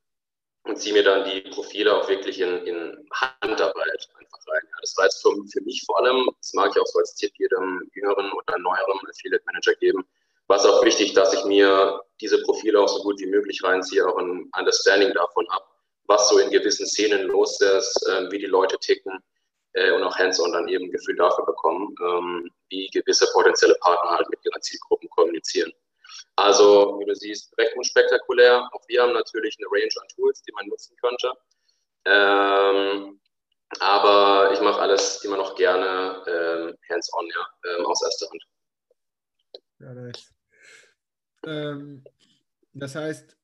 und 0.63 0.77
ziehe 0.77 0.93
mir 0.93 1.03
dann 1.03 1.29
die 1.29 1.41
Profile 1.51 1.93
auch 1.93 2.07
wirklich 2.07 2.39
in, 2.39 2.65
in 2.65 3.07
Handarbeit 3.41 4.09
einfach 4.17 4.39
rein. 4.47 4.61
Ja, 4.63 4.77
das 4.81 4.95
war 4.97 5.05
jetzt 5.05 5.21
für, 5.21 5.31
für 5.51 5.61
mich 5.61 5.83
vor 5.85 5.99
allem, 5.99 6.29
das 6.37 6.53
mag 6.53 6.71
ich 6.73 6.81
auch 6.81 6.87
so 6.87 6.99
als 6.99 7.15
Tipp 7.15 7.33
jedem 7.37 7.89
jüngeren 7.93 8.31
oder 8.31 8.57
neueren 8.59 8.99
Affiliate 9.09 9.43
Manager 9.45 9.75
geben, 9.75 10.07
was 10.53 10.65
auch 10.67 10.83
wichtig, 10.83 11.13
dass 11.13 11.33
ich 11.33 11.43
mir 11.45 11.99
diese 12.21 12.39
Profile 12.43 12.79
auch 12.79 12.87
so 12.87 13.01
gut 13.01 13.19
wie 13.19 13.25
möglich 13.25 13.63
reinziehe, 13.63 14.07
auch 14.07 14.17
ein 14.17 14.51
Understanding 14.55 15.11
davon 15.13 15.47
habe, 15.49 15.65
was 16.05 16.29
so 16.29 16.37
in 16.37 16.51
gewissen 16.51 16.85
Szenen 16.85 17.23
los 17.27 17.59
ist, 17.59 18.07
äh, 18.07 18.29
wie 18.29 18.37
die 18.37 18.45
Leute 18.45 18.77
ticken 18.77 19.17
äh, 19.73 19.91
und 19.91 20.03
auch 20.03 20.15
hands-on 20.15 20.51
dann 20.51 20.67
eben 20.67 20.85
ein 20.85 20.91
Gefühl 20.91 21.15
dafür 21.15 21.45
bekommen, 21.47 21.95
ähm, 22.05 22.51
wie 22.69 22.87
gewisse 22.89 23.27
potenzielle 23.33 23.73
Partner 23.81 24.11
halt 24.11 24.29
mit 24.29 24.39
ihren 24.45 24.61
Zielgruppen 24.61 25.09
kommunizieren. 25.09 25.73
Also, 26.35 26.99
wie 26.99 27.05
du 27.05 27.15
siehst, 27.15 27.57
recht 27.57 27.75
unspektakulär. 27.75 28.69
Auch 28.73 28.81
wir 28.87 29.01
haben 29.01 29.13
natürlich 29.13 29.57
eine 29.57 29.67
Range 29.71 29.93
an 30.01 30.07
Tools, 30.15 30.43
die 30.43 30.51
man 30.51 30.67
nutzen 30.67 30.95
könnte. 31.01 31.31
Ähm, 32.05 33.19
aber 33.79 34.51
ich 34.53 34.61
mache 34.61 34.79
alles 34.79 35.23
immer 35.23 35.37
noch 35.37 35.55
gerne 35.55 36.23
ähm, 36.27 36.77
hands-on, 36.91 37.27
ja, 37.27 37.71
ähm, 37.71 37.85
aus 37.87 38.03
erster 38.03 38.29
Hand. 38.29 38.43
Ja, 39.79 39.93
nice. 39.93 40.32
Ähm, 41.45 42.03
das 42.73 42.95
heißt, 42.95 43.37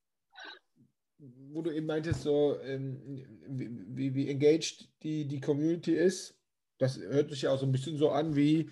wo 1.52 1.62
du 1.62 1.72
eben 1.72 1.86
meintest, 1.86 2.24
so 2.24 2.60
ähm, 2.64 3.26
wie, 3.48 4.14
wie 4.14 4.30
engaged 4.30 4.88
die, 5.04 5.26
die 5.26 5.42
Community 5.42 5.94
ist, 5.94 6.36
das 6.78 6.98
hört 6.98 7.30
sich 7.30 7.44
ja 7.44 7.52
auch 7.52 7.60
so 7.60 7.66
ein 7.66 7.72
bisschen 7.72 7.98
so 7.98 8.10
an 8.10 8.36
wie, 8.36 8.72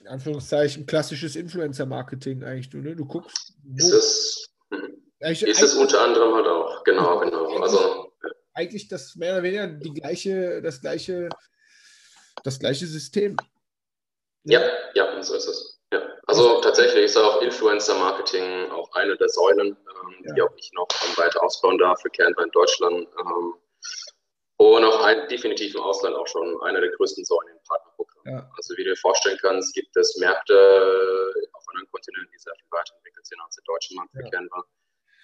in 0.00 0.08
Anführungszeichen, 0.08 0.86
klassisches 0.86 1.36
Influencer-Marketing 1.36 2.42
eigentlich. 2.44 2.70
Du, 2.70 2.78
ne? 2.78 2.96
du 2.96 3.04
guckst. 3.04 3.54
Ist 3.76 3.92
es, 3.92 4.48
ist 5.20 5.62
es 5.62 5.74
unter 5.74 6.02
anderem 6.02 6.34
halt 6.34 6.46
auch, 6.46 6.84
genau, 6.84 7.20
genau. 7.20 7.46
Eigentlich, 7.46 7.62
also, 7.62 8.12
eigentlich 8.54 8.88
das 8.88 9.16
mehr 9.16 9.32
oder 9.32 9.42
weniger 9.42 9.66
die 9.68 9.92
gleiche, 9.92 10.62
das 10.62 10.80
gleiche, 10.80 11.28
das 12.42 12.58
gleiche 12.58 12.86
System. 12.86 13.36
Ja, 14.44 14.62
ja, 14.94 15.22
so 15.22 15.34
ist 15.34 15.48
es. 15.48 15.73
Ja. 15.92 16.02
Also 16.26 16.60
tatsächlich 16.60 17.04
ist 17.04 17.16
auch 17.16 17.42
Influencer-Marketing 17.42 18.70
auch 18.70 18.90
eine 18.94 19.16
der 19.16 19.28
Säulen, 19.28 19.68
ähm, 19.68 20.24
ja. 20.24 20.34
die 20.34 20.42
auch 20.42 20.54
ich 20.56 20.70
noch 20.72 20.88
weiter 21.16 21.42
ausbauen 21.42 21.78
darf 21.78 22.00
für 22.00 22.10
Canva 22.10 22.42
in 22.42 22.50
Deutschland. 22.50 23.08
Ähm, 23.20 23.54
und 24.56 24.84
auch 24.84 25.04
ein, 25.04 25.28
definitiv 25.28 25.74
im 25.74 25.82
Ausland 25.82 26.14
auch 26.14 26.28
schon 26.28 26.60
einer 26.62 26.80
der 26.80 26.90
größten 26.90 27.24
Säulen 27.24 27.48
im 27.50 27.62
Partnerprogramm. 27.66 28.24
Ja. 28.26 28.50
Also 28.56 28.76
wie 28.76 28.84
du 28.84 28.90
dir 28.90 28.96
vorstellen 28.96 29.38
kannst, 29.40 29.74
gibt 29.74 29.96
es 29.96 30.16
Märkte 30.16 30.54
auf 31.52 31.64
anderen 31.68 31.90
Kontinenten, 31.90 32.30
die 32.32 32.38
sehr 32.38 32.54
viel 32.54 32.68
weiterentwickelt 32.70 33.26
sind 33.26 33.40
als 33.44 33.56
der 33.56 33.64
deutsche 33.66 33.94
Markt 33.94 34.12
für 34.12 34.22
ja. 34.22 34.30
Canva. 34.30 34.64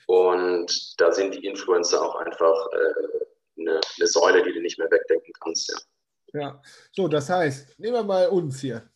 Und 0.06 1.00
da 1.00 1.12
sind 1.12 1.34
die 1.34 1.46
Influencer 1.46 2.02
auch 2.02 2.16
einfach 2.16 2.66
äh, 2.72 3.60
eine, 3.60 3.80
eine, 3.96 4.06
Säule, 4.06 4.42
die 4.42 4.52
du 4.52 4.60
nicht 4.60 4.78
mehr 4.78 4.90
wegdenken 4.90 5.32
kannst. 5.40 5.72
Ja. 6.32 6.40
ja, 6.40 6.62
so, 6.90 7.06
das 7.06 7.30
heißt, 7.30 7.78
nehmen 7.78 7.94
wir 7.94 8.02
mal 8.02 8.28
uns 8.28 8.60
hier. 8.60 8.90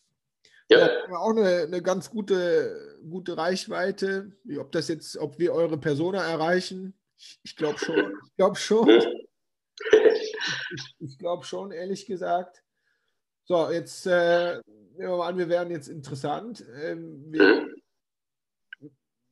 Ja. 0.70 0.78
ja 0.78 1.16
auch 1.16 1.30
eine, 1.30 1.62
eine 1.62 1.82
ganz 1.82 2.10
gute, 2.10 2.98
gute 3.08 3.36
Reichweite. 3.36 4.32
Ob 4.58 4.72
das 4.72 4.88
jetzt, 4.88 5.16
ob 5.18 5.38
wir 5.38 5.52
eure 5.52 5.78
Persona 5.78 6.22
erreichen, 6.22 6.94
ich, 7.18 7.40
ich 7.42 7.56
glaube 7.56 7.78
schon. 7.78 8.14
Ich 8.26 8.36
glaube 8.36 8.56
schon. 8.56 8.88
ich, 9.92 10.96
ich 10.98 11.18
glaube 11.18 11.44
schon, 11.44 11.70
ehrlich 11.70 12.06
gesagt. 12.06 12.62
So, 13.44 13.70
jetzt 13.70 14.06
äh, 14.06 14.54
nehmen 14.96 15.10
wir 15.10 15.16
mal 15.16 15.28
an, 15.28 15.38
wir 15.38 15.48
wären 15.48 15.70
jetzt 15.70 15.88
interessant. 15.88 16.64
Ähm, 16.82 17.26
wir, 17.28 17.68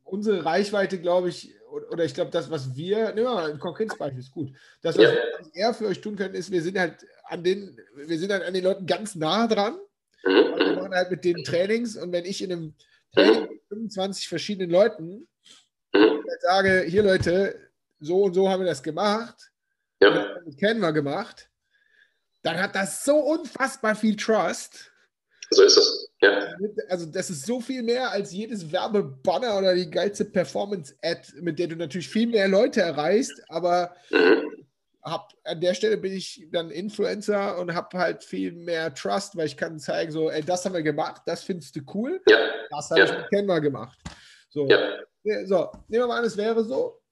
unsere 0.04 0.44
Reichweite, 0.44 1.00
glaube 1.00 1.30
ich, 1.30 1.54
oder 1.90 2.04
ich 2.04 2.12
glaube, 2.12 2.30
das, 2.30 2.50
was 2.50 2.76
wir, 2.76 3.06
nehmen 3.14 3.26
wir 3.26 3.34
mal 3.34 3.50
ein 3.50 3.58
konkretes 3.58 3.96
Beispiel, 3.96 4.20
ist 4.20 4.30
gut. 4.30 4.52
Das, 4.82 4.98
was 4.98 5.04
ja. 5.04 5.12
wir 5.12 5.54
eher 5.54 5.72
für 5.72 5.86
euch 5.86 6.02
tun 6.02 6.16
können, 6.16 6.34
ist, 6.34 6.50
wir 6.50 6.60
sind 6.60 6.78
halt 6.78 7.06
an 7.24 7.42
den, 7.42 7.78
wir 7.94 8.18
sind 8.18 8.30
halt 8.30 8.42
an 8.42 8.52
den 8.52 8.64
Leuten 8.64 8.84
ganz 8.84 9.14
nah 9.14 9.46
dran. 9.46 9.78
Mhm. 10.24 10.56
Wir 10.56 10.76
machen 10.76 10.94
halt 10.94 11.10
mit 11.10 11.24
den 11.24 11.42
Trainings 11.44 11.96
und 11.96 12.12
wenn 12.12 12.24
ich 12.24 12.42
in 12.42 12.52
einem 12.52 12.74
Training 13.14 13.48
mit 13.50 13.62
25 13.68 14.28
verschiedenen 14.28 14.70
Leuten 14.70 15.28
mhm. 15.92 16.24
sage, 16.40 16.84
hier 16.86 17.02
Leute, 17.02 17.70
so 18.00 18.24
und 18.24 18.34
so 18.34 18.48
haben 18.48 18.60
wir 18.60 18.66
das 18.66 18.82
gemacht, 18.82 19.52
ja. 20.00 20.40
mit 20.44 20.58
Canva 20.58 20.90
gemacht, 20.90 21.50
dann 22.42 22.60
hat 22.60 22.74
das 22.74 23.04
so 23.04 23.16
unfassbar 23.16 23.94
viel 23.94 24.16
Trust. 24.16 24.90
So 25.50 25.62
ist 25.62 25.76
es. 25.76 26.08
Ja. 26.20 26.54
Also 26.88 27.06
das 27.06 27.30
ist 27.30 27.46
so 27.46 27.60
viel 27.60 27.82
mehr 27.82 28.10
als 28.10 28.32
jedes 28.32 28.72
Werbebanner 28.72 29.58
oder 29.58 29.74
die 29.74 29.90
geilste 29.90 30.24
Performance-Ad, 30.24 31.40
mit 31.40 31.58
der 31.58 31.68
du 31.68 31.76
natürlich 31.76 32.08
viel 32.08 32.26
mehr 32.26 32.48
Leute 32.48 32.80
erreichst, 32.80 33.42
aber 33.48 33.94
mhm. 34.10 34.66
Hab, 35.02 35.32
an 35.44 35.60
der 35.60 35.74
Stelle 35.74 35.96
bin 35.96 36.12
ich 36.12 36.46
dann 36.52 36.70
Influencer 36.70 37.58
und 37.58 37.74
habe 37.74 37.98
halt 37.98 38.22
viel 38.22 38.52
mehr 38.52 38.94
Trust, 38.94 39.36
weil 39.36 39.46
ich 39.46 39.56
kann 39.56 39.78
zeigen, 39.78 40.12
so, 40.12 40.30
ey, 40.30 40.42
das 40.42 40.64
haben 40.64 40.74
wir 40.74 40.82
gemacht, 40.82 41.22
das 41.26 41.42
findest 41.42 41.74
du 41.76 41.80
cool, 41.94 42.20
ja. 42.28 42.38
das 42.70 42.90
habe 42.90 43.00
ja. 43.00 43.06
ich 43.06 43.30
Canva 43.30 43.58
gemacht. 43.58 43.98
So. 44.48 44.68
Ja. 44.68 44.78
so, 45.46 45.70
nehmen 45.88 46.04
wir 46.04 46.06
mal 46.06 46.18
an, 46.18 46.24
es 46.24 46.36
wäre 46.36 46.62
so, 46.64 47.02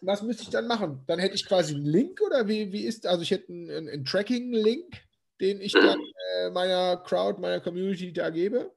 was 0.00 0.22
müsste 0.22 0.42
ich 0.42 0.50
dann 0.50 0.66
machen? 0.66 1.02
Dann 1.06 1.18
hätte 1.18 1.34
ich 1.34 1.46
quasi 1.46 1.74
einen 1.74 1.86
Link 1.86 2.20
oder 2.20 2.48
wie, 2.48 2.72
wie 2.72 2.84
ist, 2.84 3.06
also 3.06 3.22
ich 3.22 3.30
hätte 3.30 3.52
einen, 3.52 3.88
einen 3.88 4.04
Tracking-Link, 4.04 4.94
den 5.40 5.60
ich 5.60 5.72
dann 5.72 6.00
äh, 6.36 6.50
meiner 6.50 6.96
Crowd, 6.98 7.40
meiner 7.40 7.60
Community 7.60 8.12
da 8.12 8.30
gebe? 8.30 8.72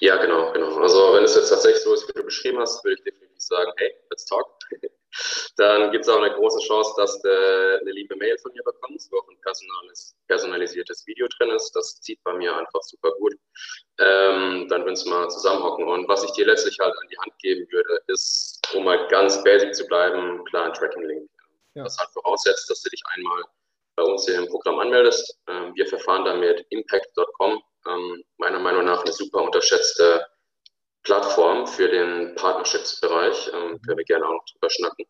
Ja, 0.00 0.16
genau, 0.16 0.52
genau. 0.52 0.76
Also 0.76 1.14
wenn 1.14 1.24
es 1.24 1.34
jetzt 1.34 1.48
tatsächlich 1.48 1.82
so 1.82 1.94
ist, 1.94 2.08
wie 2.08 2.12
du 2.12 2.24
beschrieben 2.24 2.58
hast, 2.58 2.84
würde 2.84 2.96
ich 2.98 3.04
definitiv 3.04 3.42
sagen, 3.42 3.70
hey, 3.76 3.92
let's 4.10 4.26
talk. 4.26 4.46
Dann 5.56 5.90
gibt 5.90 6.04
es 6.04 6.08
auch 6.08 6.20
eine 6.20 6.34
große 6.34 6.66
Chance, 6.66 6.92
dass 6.96 7.20
du 7.22 7.30
eine 7.80 7.90
liebe 7.90 8.16
Mail 8.16 8.36
von 8.38 8.52
mir 8.52 8.62
bekommst, 8.62 9.10
wo 9.10 9.18
auch 9.18 9.28
ein 9.28 9.38
personalisiertes 10.28 11.06
Video 11.06 11.26
drin 11.38 11.50
ist. 11.50 11.72
Das 11.72 12.00
zieht 12.00 12.22
bei 12.24 12.34
mir 12.34 12.54
einfach 12.56 12.82
super 12.82 13.12
gut. 13.18 13.34
Ähm, 13.98 14.66
dann 14.68 14.84
würden 14.84 14.96
wir 15.04 15.10
mal 15.10 15.28
zusammenhocken. 15.28 15.88
Und 15.88 16.08
was 16.08 16.24
ich 16.24 16.32
dir 16.32 16.46
letztlich 16.46 16.78
halt 16.80 16.94
an 16.94 17.08
die 17.10 17.18
Hand 17.18 17.38
geben 17.40 17.66
würde, 17.70 18.00
ist, 18.08 18.60
um 18.74 18.84
mal 18.84 19.06
ganz 19.08 19.42
basic 19.42 19.74
zu 19.74 19.86
bleiben, 19.86 20.44
klar 20.44 20.66
ein 20.66 20.72
Tracking-Link. 20.74 21.30
Ja. 21.74 21.84
Das 21.84 21.98
halt 21.98 22.10
voraussetzt, 22.10 22.68
dass 22.70 22.82
du 22.82 22.90
dich 22.90 23.02
einmal 23.14 23.42
bei 23.96 24.02
uns 24.02 24.26
hier 24.26 24.36
im 24.36 24.46
Programm 24.48 24.78
anmeldest. 24.78 25.38
Ähm, 25.48 25.74
wir 25.74 25.86
verfahren 25.86 26.24
damit 26.24 26.66
impact.com. 26.70 27.62
Ähm, 27.88 28.24
meiner 28.38 28.58
Meinung 28.58 28.84
nach 28.84 29.02
eine 29.02 29.12
super 29.12 29.42
unterschätzte 29.42 30.26
Plattform 31.02 31.66
für 31.66 31.88
den 31.88 32.34
Partnerships-Bereich. 32.34 33.50
Ähm, 33.54 33.80
können 33.82 33.98
wir 33.98 34.04
gerne 34.04 34.26
auch 34.26 34.32
noch 34.32 34.44
drüber 34.52 34.70
schnacken. 34.70 35.06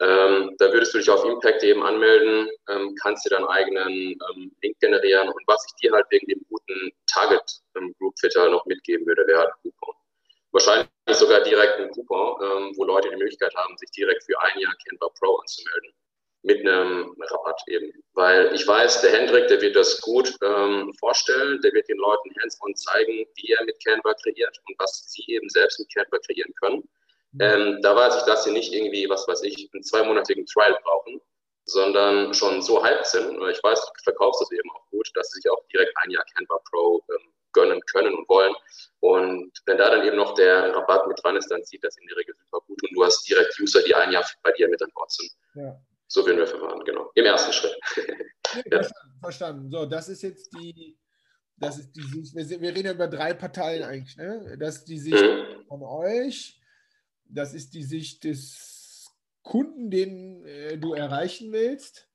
Ähm, 0.00 0.54
da 0.58 0.72
würdest 0.72 0.94
du 0.94 0.98
dich 0.98 1.10
auf 1.10 1.24
Impact 1.24 1.62
eben 1.62 1.82
anmelden, 1.82 2.48
ähm, 2.68 2.94
kannst 3.00 3.24
dir 3.24 3.30
deinen 3.30 3.46
eigenen 3.46 3.92
ähm, 3.92 4.52
Link 4.62 4.78
generieren 4.80 5.28
und 5.28 5.42
was 5.46 5.64
ich 5.68 5.74
dir 5.80 5.92
halt 5.92 6.06
wegen 6.10 6.26
dem 6.26 6.44
guten 6.48 6.90
Target 7.06 7.60
Group 7.98 8.18
Fitter 8.18 8.50
noch 8.50 8.64
mitgeben 8.66 9.06
würde, 9.06 9.26
wäre 9.26 9.40
halt 9.40 9.50
ein 9.50 9.70
Coupon. 9.70 9.94
Wahrscheinlich 10.52 10.88
sogar 11.10 11.40
direkt 11.40 11.80
ein 11.80 11.90
Coupon, 11.90 12.42
ähm, 12.42 12.72
wo 12.76 12.84
Leute 12.84 13.08
die 13.10 13.16
Möglichkeit 13.16 13.54
haben, 13.54 13.76
sich 13.78 13.90
direkt 13.90 14.24
für 14.24 14.40
ein 14.40 14.58
Jahr 14.58 14.74
Canva 14.84 15.08
Pro 15.18 15.36
anzumelden 15.36 15.92
mit 16.44 16.60
einem 16.60 17.14
Rabatt 17.18 17.60
eben. 17.68 17.90
Weil 18.12 18.54
ich 18.54 18.66
weiß, 18.66 19.00
der 19.00 19.12
Hendrik, 19.12 19.48
der 19.48 19.60
wird 19.60 19.76
das 19.76 20.00
gut 20.00 20.36
ähm, 20.42 20.92
vorstellen, 21.00 21.60
der 21.62 21.72
wird 21.72 21.88
den 21.88 21.96
Leuten 21.96 22.30
hands-on 22.40 22.74
zeigen, 22.76 23.26
wie 23.36 23.52
er 23.52 23.64
mit 23.64 23.82
Canva 23.82 24.14
kreiert 24.22 24.56
und 24.68 24.78
was 24.78 25.10
sie 25.10 25.24
eben 25.26 25.48
selbst 25.48 25.80
mit 25.80 25.92
Canva 25.92 26.18
kreieren 26.18 26.52
können. 26.60 26.88
Ähm, 27.40 27.78
da 27.82 27.96
weiß 27.96 28.16
ich, 28.16 28.22
dass 28.22 28.44
sie 28.44 28.52
nicht 28.52 28.72
irgendwie, 28.72 29.08
was 29.08 29.26
weiß 29.26 29.42
ich, 29.42 29.70
einen 29.72 29.82
zweimonatigen 29.82 30.46
Trial 30.46 30.78
brauchen, 30.82 31.20
sondern 31.66 32.34
schon 32.34 32.62
so 32.62 32.84
hyped 32.84 33.06
sind. 33.06 33.38
Und 33.38 33.50
ich 33.50 33.62
weiß, 33.62 33.80
du 33.80 34.02
verkaufst 34.04 34.40
das 34.40 34.52
eben 34.52 34.70
auch 34.70 34.86
gut, 34.90 35.08
dass 35.14 35.30
sie 35.30 35.40
sich 35.40 35.50
auch 35.50 35.62
direkt 35.72 35.92
ein 36.02 36.10
Jahr 36.10 36.24
Canva 36.34 36.58
Pro 36.70 37.02
ähm, 37.10 37.32
gönnen 37.52 37.80
können 37.92 38.14
und 38.14 38.28
wollen. 38.28 38.54
Und 39.00 39.50
wenn 39.66 39.78
da 39.78 39.90
dann 39.90 40.06
eben 40.06 40.16
noch 40.16 40.34
der 40.34 40.74
Rabatt 40.74 41.06
mit 41.06 41.22
dran 41.22 41.36
ist, 41.36 41.50
dann 41.50 41.64
sieht 41.64 41.82
das 41.82 41.96
in 41.96 42.06
der 42.08 42.16
Regel 42.16 42.34
super 42.44 42.62
gut 42.66 42.82
und 42.82 42.94
du 42.94 43.04
hast 43.04 43.26
direkt 43.28 43.58
User, 43.60 43.82
die 43.82 43.94
ein 43.94 44.12
Jahr 44.12 44.24
bei 44.42 44.52
dir 44.52 44.68
mit 44.68 44.82
an 44.82 44.90
Bord 44.94 45.10
sind. 45.10 45.30
Ja. 45.54 45.80
So 46.06 46.26
werden 46.26 46.38
wir 46.38 46.46
verfahren, 46.46 46.84
genau. 46.84 47.10
Im 47.14 47.24
ersten 47.24 47.52
Schritt. 47.52 47.76
ja. 47.96 48.82
verstanden, 48.82 49.18
verstanden. 49.20 49.70
So, 49.70 49.86
das 49.86 50.08
ist 50.08 50.22
jetzt 50.22 50.52
die, 50.54 50.98
das 51.56 51.78
ist 51.78 51.92
die 51.92 52.02
Sicht, 52.02 52.34
wir, 52.36 52.60
wir 52.60 52.70
reden 52.70 52.86
ja 52.86 52.92
über 52.92 53.08
drei 53.08 53.32
Parteien 53.32 53.82
eigentlich, 53.82 54.16
ne? 54.16 54.56
Das 54.58 54.78
ist 54.78 54.84
die 54.84 54.98
Sicht 54.98 55.22
mhm. 55.22 55.64
von 55.66 55.82
euch, 55.82 56.60
das 57.24 57.54
ist 57.54 57.74
die 57.74 57.82
Sicht 57.82 58.24
des 58.24 59.10
Kunden, 59.42 59.90
den 59.90 60.44
äh, 60.44 60.78
du 60.78 60.94
erreichen 60.94 61.52
willst. 61.52 62.08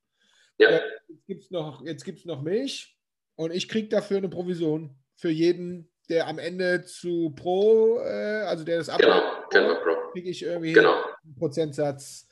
Ja. 0.58 0.68
Äh, 0.68 0.80
jetzt 1.08 1.26
gibt 1.26 1.44
es 1.44 1.50
noch, 1.50 1.82
noch 2.24 2.42
mich 2.42 2.96
und 3.36 3.52
ich 3.52 3.68
kriege 3.68 3.88
dafür 3.88 4.18
eine 4.18 4.28
Provision 4.28 4.96
für 5.16 5.30
jeden, 5.30 5.90
der 6.08 6.26
am 6.26 6.38
Ende 6.38 6.84
zu 6.84 7.30
Pro, 7.36 7.98
äh, 8.00 8.42
also 8.42 8.64
der 8.64 8.78
das 8.78 8.88
abmacht, 8.88 9.50
genau, 9.50 9.80
genau, 9.82 10.10
kriege 10.12 10.30
ich 10.30 10.42
irgendwie 10.42 10.72
genau. 10.72 11.02
einen 11.22 11.34
Prozentsatz 11.36 12.26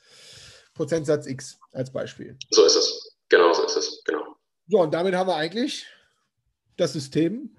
Prozentsatz 0.79 1.27
X 1.27 1.59
als 1.73 1.91
Beispiel. 1.91 2.37
So 2.51 2.65
ist 2.65 2.77
es. 2.77 3.17
Genau, 3.27 3.51
so 3.51 3.65
ist 3.65 3.75
es. 3.75 4.01
Genau. 4.05 4.37
So, 4.67 4.79
und 4.79 4.93
damit 4.93 5.13
haben 5.13 5.27
wir 5.27 5.35
eigentlich 5.35 5.85
das 6.77 6.93
System 6.93 7.57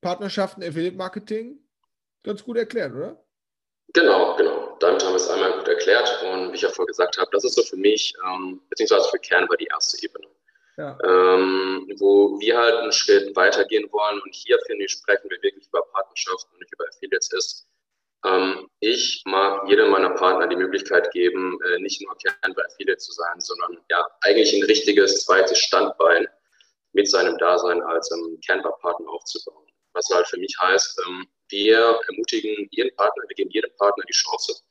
Partnerschaften, 0.00 0.62
Affiliate 0.62 0.96
Marketing 0.96 1.58
ganz 2.22 2.42
gut 2.42 2.56
erklärt, 2.56 2.94
oder? 2.94 3.22
Genau, 3.92 4.36
genau. 4.36 4.76
Damit 4.80 5.04
haben 5.04 5.12
wir 5.12 5.16
es 5.16 5.28
einmal 5.28 5.52
gut 5.52 5.68
erklärt. 5.68 6.22
Und 6.22 6.52
wie 6.52 6.56
ich 6.56 6.62
ja 6.62 6.68
vorher 6.68 6.86
gesagt 6.86 7.18
habe, 7.18 7.30
das 7.32 7.44
ist 7.44 7.54
so 7.54 7.62
für 7.62 7.76
mich, 7.76 8.14
ähm, 8.24 8.60
beziehungsweise 8.68 9.08
für 9.08 9.18
Kern 9.18 9.48
war 9.48 9.56
die 9.56 9.66
erste 9.66 10.02
Ebene. 10.04 10.26
Ja. 10.76 10.96
Ähm, 11.04 11.92
wo 11.98 12.38
wir 12.40 12.56
halt 12.56 12.76
einen 12.76 12.92
Schritt 12.92 13.34
weitergehen 13.36 13.90
wollen. 13.92 14.20
Und 14.20 14.34
hier, 14.34 14.58
finde 14.66 14.84
ich, 14.84 14.92
sprechen 14.92 15.28
wir 15.28 15.42
wirklich 15.42 15.66
über 15.66 15.82
Partnerschaften 15.92 16.52
und 16.52 16.60
nicht 16.60 16.72
über 16.72 16.86
Affiliates 16.86 17.32
ist, 17.32 17.66
ähm, 18.24 18.68
ich 18.80 19.22
mag 19.24 19.66
jedem 19.68 19.90
meiner 19.90 20.10
Partner 20.10 20.46
die 20.46 20.56
Möglichkeit 20.56 21.10
geben, 21.12 21.58
äh, 21.64 21.78
nicht 21.78 22.02
nur 22.02 22.14
Canva 22.18 22.62
Affiliate 22.62 22.98
zu 22.98 23.12
sein, 23.12 23.40
sondern 23.40 23.78
ja, 23.90 24.04
eigentlich 24.22 24.52
ein 24.52 24.64
richtiges 24.64 25.24
zweites 25.24 25.58
Standbein 25.58 26.26
mit 26.92 27.08
seinem 27.08 27.38
Dasein 27.38 27.82
als 27.82 28.10
ähm, 28.12 28.38
Canva-Partner 28.46 29.08
aufzubauen. 29.08 29.66
Was 29.94 30.08
halt 30.12 30.26
für 30.26 30.38
mich 30.38 30.54
heißt, 30.60 31.00
ähm, 31.06 31.26
wir 31.50 32.00
ermutigen 32.08 32.68
jeden 32.70 32.94
Partner, 32.96 33.24
wir 33.28 33.34
geben 33.34 33.50
jedem 33.50 33.70
Partner 33.76 34.04
die 34.08 34.12
Chance, 34.12 34.62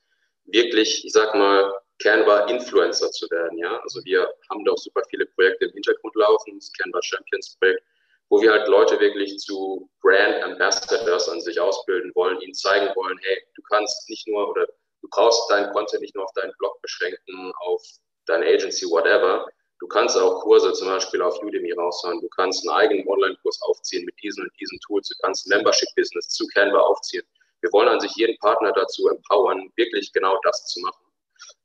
wirklich, 0.45 1.05
ich 1.05 1.11
sag 1.11 1.35
mal, 1.35 1.73
Canva-Influencer 2.01 3.11
zu 3.11 3.29
werden. 3.29 3.57
Ja? 3.57 3.77
Also 3.81 4.03
wir 4.05 4.27
haben 4.49 4.63
da 4.65 4.71
auch 4.71 4.77
super 4.77 5.01
viele 5.09 5.25
Projekte 5.27 5.65
im 5.65 5.73
Hintergrund 5.73 6.15
laufen, 6.15 6.55
das 6.57 6.71
Canva 6.73 7.01
Champions 7.01 7.57
Projekt, 7.59 7.83
wo 8.29 8.41
wir 8.41 8.51
halt 8.51 8.67
Leute 8.67 8.99
wirklich 8.99 9.37
zu 9.37 9.89
Brand 10.01 10.43
Ambassadors 10.43 11.27
an 11.29 11.41
sich 11.41 11.59
ausbilden 11.59 12.11
wollen, 12.15 12.39
ihnen 12.41 12.53
zeigen 12.53 12.95
wollen, 12.95 13.17
hey, 13.23 13.41
du 13.55 13.61
kannst 13.63 14.09
nicht 14.09 14.27
nur 14.27 14.49
oder 14.49 14.65
du 14.65 15.07
brauchst 15.11 15.49
deinen 15.49 15.71
Content 15.73 16.01
nicht 16.01 16.15
nur 16.15 16.25
auf 16.25 16.33
deinen 16.33 16.53
Blog 16.57 16.81
beschränken, 16.81 17.51
auf 17.61 17.81
deine 18.25 18.45
Agency, 18.45 18.85
whatever. 18.85 19.47
Du 19.79 19.87
kannst 19.87 20.17
auch 20.17 20.41
Kurse 20.41 20.73
zum 20.73 20.87
Beispiel 20.89 21.21
auf 21.21 21.41
Udemy 21.41 21.71
raushauen. 21.71 22.21
Du 22.21 22.29
kannst 22.29 22.67
einen 22.67 22.77
eigenen 22.77 23.07
Online-Kurs 23.07 23.61
aufziehen 23.61 24.05
mit 24.05 24.15
diesen 24.21 24.43
und 24.43 24.51
diesen 24.59 24.79
Tools. 24.81 25.07
Du 25.07 25.15
kannst 25.21 25.47
ein 25.47 25.57
Membership-Business 25.57 26.29
zu 26.29 26.45
Canva 26.53 26.79
aufziehen. 26.79 27.23
Wir 27.61 27.71
wollen 27.71 27.89
an 27.89 27.99
sich 27.99 28.11
jeden 28.15 28.37
Partner 28.39 28.71
dazu 28.73 29.07
empowern, 29.07 29.71
wirklich 29.75 30.11
genau 30.13 30.39
das 30.43 30.67
zu 30.67 30.79
machen. 30.81 31.05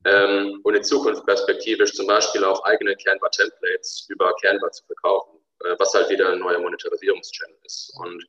Ähm, 0.04 0.60
und 0.62 0.74
in 0.74 0.84
Zukunft 0.84 1.24
perspektivisch 1.26 1.92
zum 1.94 2.06
Beispiel 2.06 2.44
auch 2.44 2.62
eigene 2.64 2.96
Canva-Templates 2.96 4.06
über 4.08 4.32
Canva 4.40 4.70
zu 4.70 4.84
verkaufen 4.86 5.44
äh, 5.64 5.76
was 5.78 5.94
halt 5.94 6.10
wieder 6.10 6.30
ein 6.30 6.38
neuer 6.38 6.60
Monetarisierungschannel 6.60 7.56
ist. 7.64 7.92
Und 7.96 8.24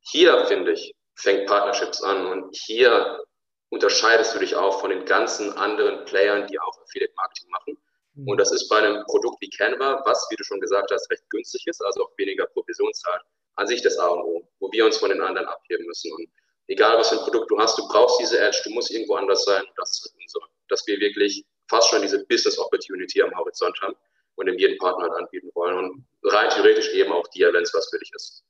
hier, 0.00 0.46
finde 0.46 0.72
ich, 0.72 0.94
fängt 1.14 1.46
Partnerships 1.46 2.02
an 2.02 2.26
und 2.26 2.54
hier 2.54 3.24
unterscheidest 3.70 4.34
du 4.34 4.38
dich 4.38 4.54
auch 4.54 4.80
von 4.80 4.90
den 4.90 5.04
ganzen 5.04 5.52
anderen 5.54 6.04
Playern, 6.04 6.46
die 6.46 6.58
auch 6.60 6.80
Affiliate 6.82 7.14
Marketing 7.16 7.50
machen. 7.50 7.78
Und 8.24 8.38
das 8.38 8.50
ist 8.50 8.68
bei 8.68 8.78
einem 8.78 9.04
Produkt 9.04 9.40
wie 9.40 9.50
Canva, 9.50 10.02
was, 10.06 10.26
wie 10.30 10.36
du 10.36 10.44
schon 10.44 10.60
gesagt 10.60 10.90
hast, 10.90 11.10
recht 11.10 11.28
günstig 11.28 11.66
ist, 11.66 11.84
also 11.84 12.04
auch 12.04 12.12
weniger 12.16 12.46
Provision 12.46 12.92
zahlt, 12.94 13.22
an 13.56 13.66
sich 13.66 13.82
das 13.82 13.98
A 13.98 14.06
und 14.08 14.20
O, 14.20 14.48
wo 14.60 14.72
wir 14.72 14.86
uns 14.86 14.96
von 14.96 15.10
den 15.10 15.20
anderen 15.20 15.46
abheben 15.46 15.84
müssen. 15.86 16.10
Und 16.12 16.28
egal 16.68 16.96
was 16.96 17.10
für 17.10 17.16
ein 17.16 17.22
Produkt 17.22 17.50
du 17.50 17.58
hast, 17.58 17.76
du 17.78 17.86
brauchst 17.88 18.18
diese 18.20 18.38
Edge, 18.38 18.58
du 18.64 18.70
musst 18.70 18.90
irgendwo 18.90 19.16
anders 19.16 19.44
sein. 19.44 19.62
Das 19.76 19.90
ist 19.90 20.14
unser, 20.18 20.46
dass 20.68 20.86
wir 20.86 20.98
wirklich 20.98 21.44
fast 21.68 21.90
schon 21.90 22.00
diese 22.00 22.24
Business 22.26 22.58
Opportunity 22.58 23.20
am 23.22 23.36
Horizont 23.36 23.78
haben 23.82 23.94
und 24.36 24.48
in 24.48 24.58
jedem 24.58 24.78
Partner 24.78 25.14
anbieten 25.14 25.50
wollen 25.54 25.76
und 25.76 26.06
rein 26.22 26.48
theoretisch 26.50 26.92
eben 26.94 27.12
auch 27.12 27.26
dir, 27.28 27.52
wenn 27.52 27.62
es 27.62 27.74
was 27.74 27.88
für 27.90 27.98
dich 27.98 28.10
ist. 28.14 28.44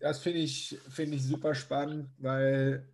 Das 0.00 0.18
finde 0.18 0.40
ich, 0.40 0.76
find 0.90 1.14
ich 1.14 1.22
super 1.22 1.54
spannend, 1.54 2.08
weil 2.18 2.88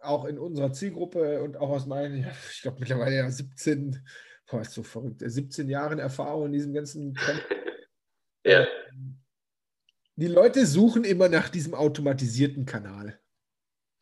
auch 0.00 0.24
in 0.24 0.38
unserer 0.38 0.72
Zielgruppe 0.72 1.42
und 1.42 1.56
auch 1.56 1.70
aus 1.70 1.86
meinen, 1.86 2.26
ich 2.52 2.62
glaube 2.62 2.78
mittlerweile 2.80 3.16
ja 3.16 3.30
17, 3.30 4.04
boah, 4.48 4.62
ist 4.62 4.72
so 4.72 4.82
verrückt, 4.82 5.22
17 5.24 5.68
Jahren 5.68 5.98
Erfahrung 5.98 6.46
in 6.46 6.52
diesem 6.52 6.72
ganzen 6.72 7.18
ja. 8.44 8.66
Die 10.16 10.26
Leute 10.26 10.66
suchen 10.66 11.04
immer 11.04 11.28
nach 11.28 11.48
diesem 11.48 11.74
automatisierten 11.74 12.66
Kanal. 12.66 13.20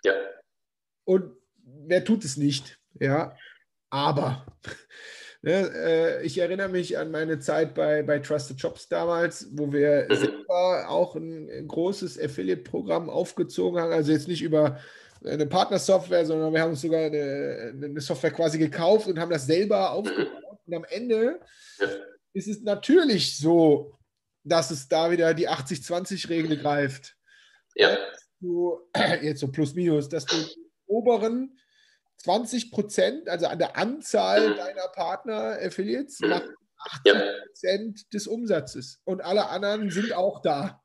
Ja. 0.03 0.15
Und 1.05 1.37
wer 1.63 2.05
tut 2.05 2.25
es 2.25 2.37
nicht? 2.37 2.81
Ja, 2.99 3.37
aber 3.91 4.47
ne, 5.43 5.71
äh, 5.75 6.23
ich 6.25 6.39
erinnere 6.39 6.71
mich 6.71 6.97
an 6.97 7.11
meine 7.11 7.39
Zeit 7.39 7.75
bei, 7.75 8.03
bei 8.03 8.19
Trusted 8.21 8.59
Shops 8.59 8.89
damals, 8.89 9.49
wo 9.53 9.73
wir 9.73 10.07
mhm. 10.09 10.15
selber 10.15 10.89
auch 10.89 11.17
ein, 11.17 11.51
ein 11.51 11.69
großes 11.69 12.19
Affiliate-Programm 12.19 13.11
aufgezogen 13.11 13.81
haben. 13.81 13.93
Also 13.93 14.13
jetzt 14.13 14.29
nicht 14.29 14.43
über 14.43 14.81
eine 15.25 15.47
Partnersoftware, 15.47 16.27
sondern 16.27 16.53
wir 16.53 16.61
haben 16.61 16.71
uns 16.71 16.81
sogar 16.81 17.01
eine, 17.01 17.73
eine, 17.75 18.01
Software 18.01 18.31
quasi 18.31 18.59
gekauft 18.59 19.07
und 19.07 19.19
haben 19.19 19.31
das 19.31 19.47
selber 19.47 19.91
aufgebaut. 19.93 20.59
Und 20.67 20.75
am 20.75 20.85
Ende 20.85 21.41
ist 22.33 22.49
es 22.49 22.63
natürlich 22.63 23.39
so, 23.39 23.99
dass 24.45 24.71
es 24.71 24.89
da 24.89 25.11
wieder 25.11 25.35
die 25.35 25.49
80-20-Regel 25.49 26.59
greift. 26.59 27.17
Ja. 27.75 27.97
Du, 28.41 28.81
jetzt 29.23 29.41
so 29.41 29.49
plus 29.49 29.75
minus, 29.75 30.09
dass 30.09 30.25
du 30.27 30.37
oberen 30.87 31.59
20 32.19 32.71
Prozent, 32.71 33.29
also 33.29 33.47
an 33.47 33.59
der 33.59 33.77
Anzahl 33.77 34.55
deiner 34.55 34.89
Partner-Affiliates, 34.89 36.21
mhm. 36.21 36.29
machen 36.29 36.55
80 37.05 37.13
Prozent 37.47 38.01
ja. 38.01 38.07
des 38.13 38.27
Umsatzes. 38.27 39.01
Und 39.05 39.23
alle 39.23 39.49
anderen 39.49 39.91
sind 39.91 40.13
auch 40.13 40.41
da. 40.43 40.83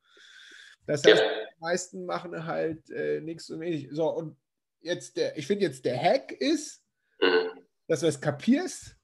Das 0.85 1.03
heißt, 1.03 1.21
ja. 1.21 1.29
die 1.55 1.59
meisten 1.61 2.05
machen 2.05 2.45
halt 2.45 2.89
äh, 2.89 3.21
nichts 3.21 3.49
und 3.49 3.59
wenig. 3.59 3.89
So, 3.91 4.09
und 4.09 4.37
jetzt 4.81 5.17
der, 5.17 5.37
ich 5.37 5.47
finde 5.47 5.65
jetzt 5.65 5.85
der 5.85 5.97
Hack 5.97 6.31
ist, 6.31 6.83
mhm. 7.21 7.63
dass 7.87 8.01
du 8.01 8.07
es 8.07 8.19
kapierst, 8.19 8.95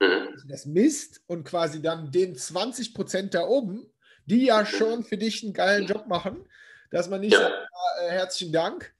mhm. 0.00 0.30
dass 0.32 0.42
du 0.42 0.48
das 0.48 0.66
misst 0.66 1.22
und 1.26 1.44
quasi 1.44 1.82
dann 1.82 2.10
den 2.10 2.36
20 2.36 2.94
Prozent 2.94 3.34
da 3.34 3.42
oben, 3.46 3.92
die 4.26 4.46
ja 4.46 4.64
schon 4.64 5.04
für 5.04 5.18
dich 5.18 5.42
einen 5.42 5.52
geilen 5.52 5.86
Job 5.86 6.06
machen, 6.06 6.48
dass 6.90 7.08
man 7.08 7.20
nicht 7.20 7.34
ja. 7.34 7.40
sagt, 7.40 7.54
äh, 8.00 8.10
herzlichen 8.10 8.52
Dank, 8.52 8.94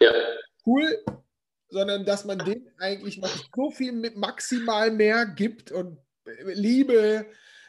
ja. 0.00 0.12
cool, 0.66 1.04
sondern 1.68 2.04
dass 2.04 2.24
man 2.24 2.38
denen 2.38 2.70
eigentlich 2.78 3.18
noch 3.18 3.30
so 3.54 3.70
viel 3.70 3.92
maximal 3.92 4.90
mehr 4.90 5.26
gibt 5.26 5.72
und 5.72 5.98
Liebe, 6.44 7.26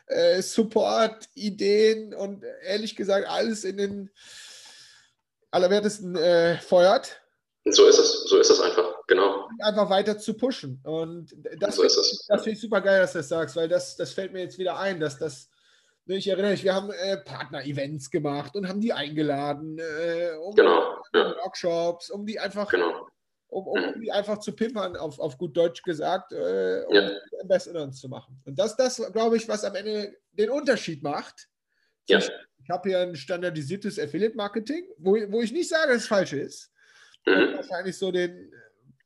äh, 0.08 0.42
Support, 0.42 1.30
Ideen 1.34 2.14
und 2.14 2.44
ehrlich 2.64 2.96
gesagt 2.96 3.28
alles 3.28 3.64
in 3.64 3.78
den 3.78 4.10
allerwertesten 5.52 6.16
äh, 6.16 6.58
feuert. 6.58 7.22
So 7.66 7.88
ist 7.88 8.00
es, 8.00 8.24
so 8.24 8.38
ist 8.40 8.50
es 8.50 8.60
einfach, 8.60 9.06
genau. 9.08 9.48
Einfach 9.60 9.90
weiter 9.90 10.18
zu 10.18 10.34
pushen. 10.34 10.82
Und 10.84 11.36
das, 11.60 11.76
so 11.76 11.84
das 11.84 12.44
finde 12.44 12.52
ich 12.52 12.62
super 12.62 12.82
geil, 12.82 13.02
dass 13.02 13.14
du 13.14 13.20
das 13.20 13.30
sagst, 13.30 13.56
weil 13.56 13.68
das, 13.68 13.96
das 13.96 14.14
fällt 14.14 14.34
mir 14.34 14.42
jetzt 14.42 14.58
wieder 14.58 14.80
ein, 14.80 15.00
dass 15.00 15.20
das, 15.20 15.50
ne, 16.06 16.16
ich 16.16 16.28
erinnere 16.28 16.52
mich, 16.52 16.64
wir 16.64 16.74
haben 16.74 16.90
äh, 16.92 17.18
Partner-Events 17.18 18.10
gemacht 18.10 18.56
und 18.56 18.68
haben 18.68 18.82
die 18.82 18.94
eingeladen, 18.94 19.78
äh, 19.78 20.32
um 20.42 20.56
genau, 20.56 20.96
ja. 21.14 21.36
Workshops, 21.44 22.10
um 22.10 22.26
die 22.26 22.40
einfach 22.40 22.70
genau 22.72 23.08
um, 23.52 23.68
um, 23.68 23.84
um 23.94 24.02
die 24.02 24.12
einfach 24.12 24.40
zu 24.40 24.54
pimpern, 24.54 24.96
auf, 24.96 25.20
auf 25.20 25.38
gut 25.38 25.56
Deutsch 25.56 25.84
gesagt, 25.84 26.32
äh, 26.32 26.84
um 26.88 26.96
ja. 26.96 27.12
Ambassadors 27.42 28.00
zu 28.00 28.08
machen. 28.08 28.42
Und 28.46 28.58
das, 28.58 28.76
das 28.78 29.02
glaube 29.12 29.38
ich, 29.38 29.48
was 29.48 29.64
am 29.66 29.76
Ende 29.76 30.16
den 30.32 30.50
Unterschied 30.50 31.04
macht. 31.04 31.50
Ja. 32.08 32.20
Ich 32.20 32.70
habe 32.70 32.90
hier 32.90 33.00
ein 33.00 33.16
standardisiertes 33.16 34.00
Affiliate-Marketing, 34.00 34.86
wo, 34.98 35.16
wo 35.30 35.42
ich 35.42 35.52
nicht 35.52 35.70
sage, 35.70 35.94
dass 35.94 36.04
es 36.04 36.08
falsch 36.08 36.34
ist. 36.34 36.72
Mhm. 37.26 37.56
Wahrscheinlich 37.56 37.98
so 37.98 38.12
den 38.12 38.54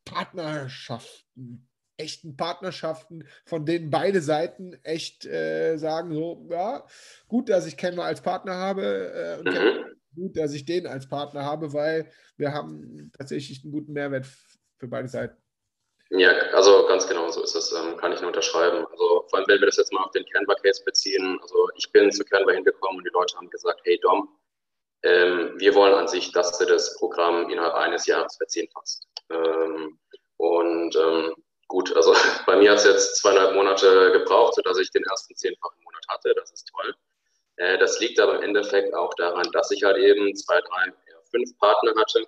Partnerschaften, 0.05 1.67
echten 1.97 2.37
Partnerschaften, 2.37 3.27
von 3.45 3.65
denen 3.65 3.89
beide 3.89 4.21
Seiten 4.21 4.77
echt 4.83 5.25
äh, 5.25 5.77
sagen, 5.77 6.13
so, 6.13 6.47
ja, 6.51 6.85
gut, 7.27 7.49
dass 7.49 7.65
ich 7.65 7.77
Canva 7.77 8.05
als 8.05 8.21
Partner 8.21 8.53
habe 8.53 8.83
äh, 8.83 9.39
und 9.39 9.53
mhm 9.53 9.84
gut, 10.15 10.37
dass 10.37 10.53
ich 10.53 10.65
den 10.65 10.87
als 10.87 11.07
Partner 11.07 11.43
habe, 11.43 11.73
weil 11.73 12.11
wir 12.37 12.53
haben 12.53 13.11
tatsächlich 13.17 13.63
einen 13.63 13.73
guten 13.73 13.93
Mehrwert 13.93 14.25
für 14.77 14.87
beide 14.87 15.07
Seiten. 15.07 15.37
Ja, 16.11 16.29
also 16.53 16.85
ganz 16.87 17.07
genau 17.07 17.29
so 17.31 17.43
ist 17.43 17.55
es, 17.55 17.71
ähm, 17.71 17.97
kann 17.97 18.13
ich 18.13 18.21
nur 18.21 18.27
unterschreiben. 18.27 18.85
Also 18.91 19.25
vor 19.27 19.39
allem, 19.39 19.47
wenn 19.47 19.59
wir 19.59 19.65
das 19.65 19.77
jetzt 19.77 19.91
mal 19.91 20.03
auf 20.03 20.11
den 20.11 20.25
Canva-Case 20.25 20.83
beziehen, 20.85 21.39
also 21.41 21.69
ich 21.75 21.91
bin 21.91 22.11
zu 22.11 22.23
Canva 22.23 22.51
hingekommen 22.51 22.97
und 22.97 23.03
die 23.03 23.13
Leute 23.13 23.35
haben 23.35 23.49
gesagt, 23.49 23.81
hey 23.83 23.99
Dom, 24.01 24.29
ähm, 25.03 25.53
wir 25.57 25.73
wollen 25.73 25.93
an 25.93 26.07
sich, 26.07 26.31
dass 26.31 26.57
du 26.57 26.65
das 26.65 26.97
Programm 26.97 27.49
innerhalb 27.49 27.73
eines 27.73 28.05
Jahres 28.05 28.37
verzehnfachst. 28.37 29.07
Ähm, 29.31 29.99
und 30.37 30.95
ähm, 30.95 31.33
gut, 31.67 31.95
also 31.95 32.13
bei 32.45 32.55
mir 32.55 32.71
hat 32.71 32.79
es 32.79 32.85
jetzt 32.85 33.17
zweieinhalb 33.17 33.55
Monate 33.55 34.11
gebraucht, 34.11 34.55
sodass 34.55 34.77
ich 34.77 34.91
den 34.91 35.03
ersten 35.03 35.35
zehnfachen 35.35 35.83
Monat 35.83 36.05
hatte, 36.07 36.33
das 36.35 36.51
ist 36.51 36.67
toll. 36.67 36.93
Äh, 37.57 37.77
das 37.77 37.99
liegt 37.99 38.19
aber 38.19 38.37
im 38.37 38.43
Endeffekt 38.43 38.93
auch 38.93 39.13
daran, 39.15 39.49
dass 39.51 39.71
ich 39.71 39.83
halt 39.83 39.97
eben 39.97 40.35
zwei, 40.35 40.59
drei, 40.61 40.93
fünf 41.31 41.57
Partner 41.57 41.93
hatte, 41.95 42.27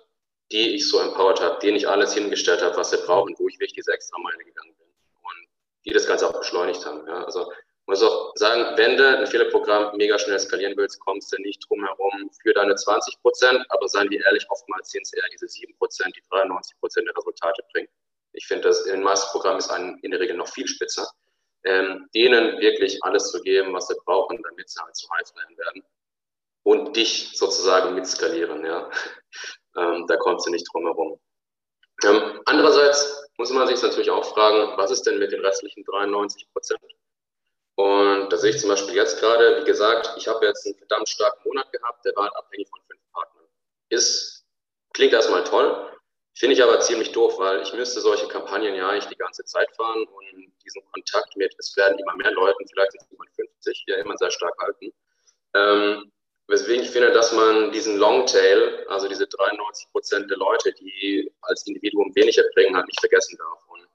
die 0.50 0.74
ich 0.74 0.88
so 0.88 1.00
empowered 1.00 1.40
habe, 1.40 1.58
denen 1.60 1.76
ich 1.76 1.88
alles 1.88 2.14
hingestellt 2.14 2.62
habe, 2.62 2.76
was 2.76 2.90
sie 2.90 2.98
brauchen, 2.98 3.34
wo 3.38 3.48
ich 3.48 3.58
wirklich 3.58 3.74
diese 3.74 3.92
extra 3.92 4.18
Meile 4.18 4.44
gegangen 4.44 4.74
bin 4.78 4.86
und 4.86 5.48
die 5.84 5.92
das 5.92 6.06
Ganze 6.06 6.28
auch 6.28 6.38
beschleunigt 6.38 6.84
haben. 6.84 7.06
Ja. 7.06 7.24
Also 7.24 7.52
muss 7.86 8.02
auch 8.02 8.32
sagen, 8.34 8.76
wenn 8.76 8.98
du 8.98 9.18
ein 9.18 9.26
Fehlerprogramm 9.26 9.96
mega 9.96 10.18
schnell 10.18 10.38
skalieren 10.38 10.76
willst, 10.76 11.00
kommst 11.00 11.32
du 11.32 11.40
nicht 11.40 11.64
drum 11.68 11.82
herum 11.84 12.30
für 12.42 12.52
deine 12.52 12.74
20 12.74 13.20
Prozent, 13.22 13.64
aber 13.70 13.88
seien 13.88 14.10
wir 14.10 14.22
ehrlich, 14.26 14.44
oftmals 14.50 14.90
sind 14.90 15.02
es 15.04 15.12
eher 15.14 15.24
diese 15.32 15.48
7 15.48 15.74
Prozent, 15.78 16.14
die 16.14 16.22
93 16.30 16.78
Prozent 16.80 17.06
der 17.08 17.16
Resultate 17.16 17.62
bringen. 17.72 17.88
Ich 18.34 18.46
finde, 18.46 18.68
das 18.68 18.84
in 18.84 19.02
Programmen 19.02 19.58
ist 19.58 19.70
ein, 19.70 19.98
in 20.02 20.10
der 20.10 20.20
Regel 20.20 20.36
noch 20.36 20.48
viel 20.48 20.68
spitzer 20.68 21.10
ähm, 21.64 22.08
denen 22.14 22.58
wirklich 22.60 23.02
alles 23.02 23.30
zu 23.30 23.40
geben, 23.42 23.72
was 23.72 23.88
sie 23.88 23.96
brauchen, 24.04 24.40
damit 24.42 24.68
sie 24.68 24.80
halt 24.80 24.96
zu 24.96 25.08
Highflyern 25.10 25.56
werden 25.56 25.82
und 26.64 26.96
dich 26.96 27.36
sozusagen 27.36 27.94
mitskalieren. 27.94 28.64
Ja? 28.64 28.90
Ähm, 29.76 30.06
da 30.08 30.16
kommt 30.16 30.42
sie 30.42 30.50
nicht 30.50 30.66
drum 30.72 30.86
herum. 30.86 31.20
Ähm, 32.02 32.40
andererseits 32.46 33.28
muss 33.36 33.50
man 33.50 33.68
sich 33.68 33.80
natürlich 33.80 34.10
auch 34.10 34.24
fragen, 34.24 34.76
was 34.76 34.90
ist 34.90 35.02
denn 35.02 35.18
mit 35.18 35.30
den 35.30 35.44
restlichen 35.44 35.84
93 35.84 36.50
Prozent? 36.52 36.80
Und 37.76 38.32
da 38.32 38.36
sehe 38.36 38.50
ich 38.50 38.58
zum 38.58 38.70
Beispiel 38.70 38.96
jetzt 38.96 39.20
gerade, 39.20 39.60
wie 39.60 39.64
gesagt, 39.64 40.14
ich 40.16 40.26
habe 40.26 40.44
jetzt 40.46 40.66
einen 40.66 40.74
verdammt 40.74 41.08
starken 41.08 41.46
Monat 41.46 41.70
gehabt, 41.70 42.04
der 42.04 42.16
war 42.16 42.24
halt 42.24 42.34
abhängig 42.34 42.68
von 42.68 42.80
fünf 42.90 43.00
Partnern. 43.12 43.44
Ist, 43.88 44.44
klingt 44.94 45.12
erstmal 45.12 45.44
toll, 45.44 45.88
Finde 46.38 46.54
ich 46.54 46.62
aber 46.62 46.78
ziemlich 46.78 47.10
doof, 47.10 47.36
weil 47.38 47.62
ich 47.62 47.72
müsste 47.72 48.00
solche 48.00 48.28
Kampagnen 48.28 48.76
ja 48.76 48.88
eigentlich 48.88 49.06
die 49.06 49.16
ganze 49.16 49.44
Zeit 49.44 49.68
fahren 49.74 50.04
und 50.04 50.52
diesen 50.64 50.84
Kontakt 50.92 51.36
mit, 51.36 51.52
es 51.58 51.76
werden 51.76 51.98
immer 51.98 52.14
mehr 52.14 52.30
Leute, 52.30 52.56
vielleicht 52.70 52.92
sind 52.92 53.02
es 53.02 53.34
50, 53.34 53.84
ja 53.88 53.96
immer 53.96 54.16
sehr 54.18 54.30
stark 54.30 54.56
halten. 54.60 54.92
Ähm, 55.54 56.12
weswegen 56.46 56.84
ich 56.84 56.90
finde, 56.90 57.10
dass 57.10 57.32
man 57.32 57.72
diesen 57.72 57.96
Longtail, 57.96 58.86
also 58.86 59.08
diese 59.08 59.26
93 59.26 59.90
Prozent 59.90 60.30
der 60.30 60.38
Leute, 60.38 60.72
die 60.74 61.28
als 61.40 61.66
Individuum 61.66 62.14
wenig 62.14 62.38
erbringen, 62.38 62.76
halt 62.76 62.86
nicht 62.86 63.00
vergessen 63.00 63.36
darf. 63.36 63.58
Und 63.66 63.88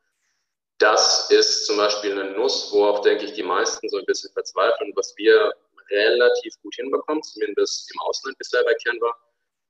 das 0.80 1.32
ist 1.32 1.66
zum 1.66 1.78
Beispiel 1.78 2.12
eine 2.12 2.32
Nuss, 2.32 2.74
wo 2.74 2.88
auch, 2.88 3.04
denke 3.04 3.24
ich, 3.24 3.32
die 3.32 3.44
meisten 3.44 3.88
so 3.88 4.00
ein 4.00 4.06
bisschen 4.06 4.34
verzweifeln, 4.34 4.92
was 4.96 5.16
wir 5.16 5.54
relativ 5.90 6.62
gut 6.62 6.76
hinbekommen, 6.76 7.24
zumindest 7.24 7.90
im 7.90 8.02
Ausland 8.02 8.38
bisher 8.38 8.66
bei 8.66 8.76
Canva 8.84 9.16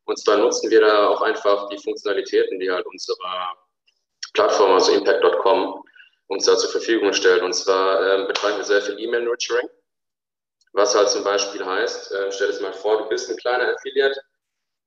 und 0.06 0.20
zwar 0.20 0.38
nutzen 0.38 0.70
wir 0.70 0.82
da 0.82 1.08
auch 1.08 1.22
einfach 1.22 1.70
die 1.70 1.78
Funktionalitäten, 1.78 2.60
die 2.60 2.70
halt 2.70 2.86
unsere 2.86 3.18
Plattform, 4.34 4.72
also 4.72 4.92
impact.com, 4.92 5.84
uns 6.28 6.46
da 6.46 6.58
zur 6.58 6.72
Verfügung 6.72 7.14
stellt. 7.14 7.42
Und 7.44 7.54
zwar 7.54 8.02
äh, 8.02 8.26
betreiben 8.26 8.58
wir 8.58 8.66
sehr 8.66 8.82
viel 8.82 9.00
E-Mail-Nurturing, 9.00 9.70
was 10.74 10.96
halt 10.96 11.10
zum 11.10 11.24
Beispiel 11.24 11.66
heißt, 11.66 12.12
äh, 12.12 12.32
stell 12.32 12.52
dir 12.52 12.62
mal 12.62 12.74
vor, 12.74 12.98
du 12.98 13.10
bist 13.10 13.30
ein 13.30 13.38
kleiner 13.38 13.74
Affiliate, 13.74 14.20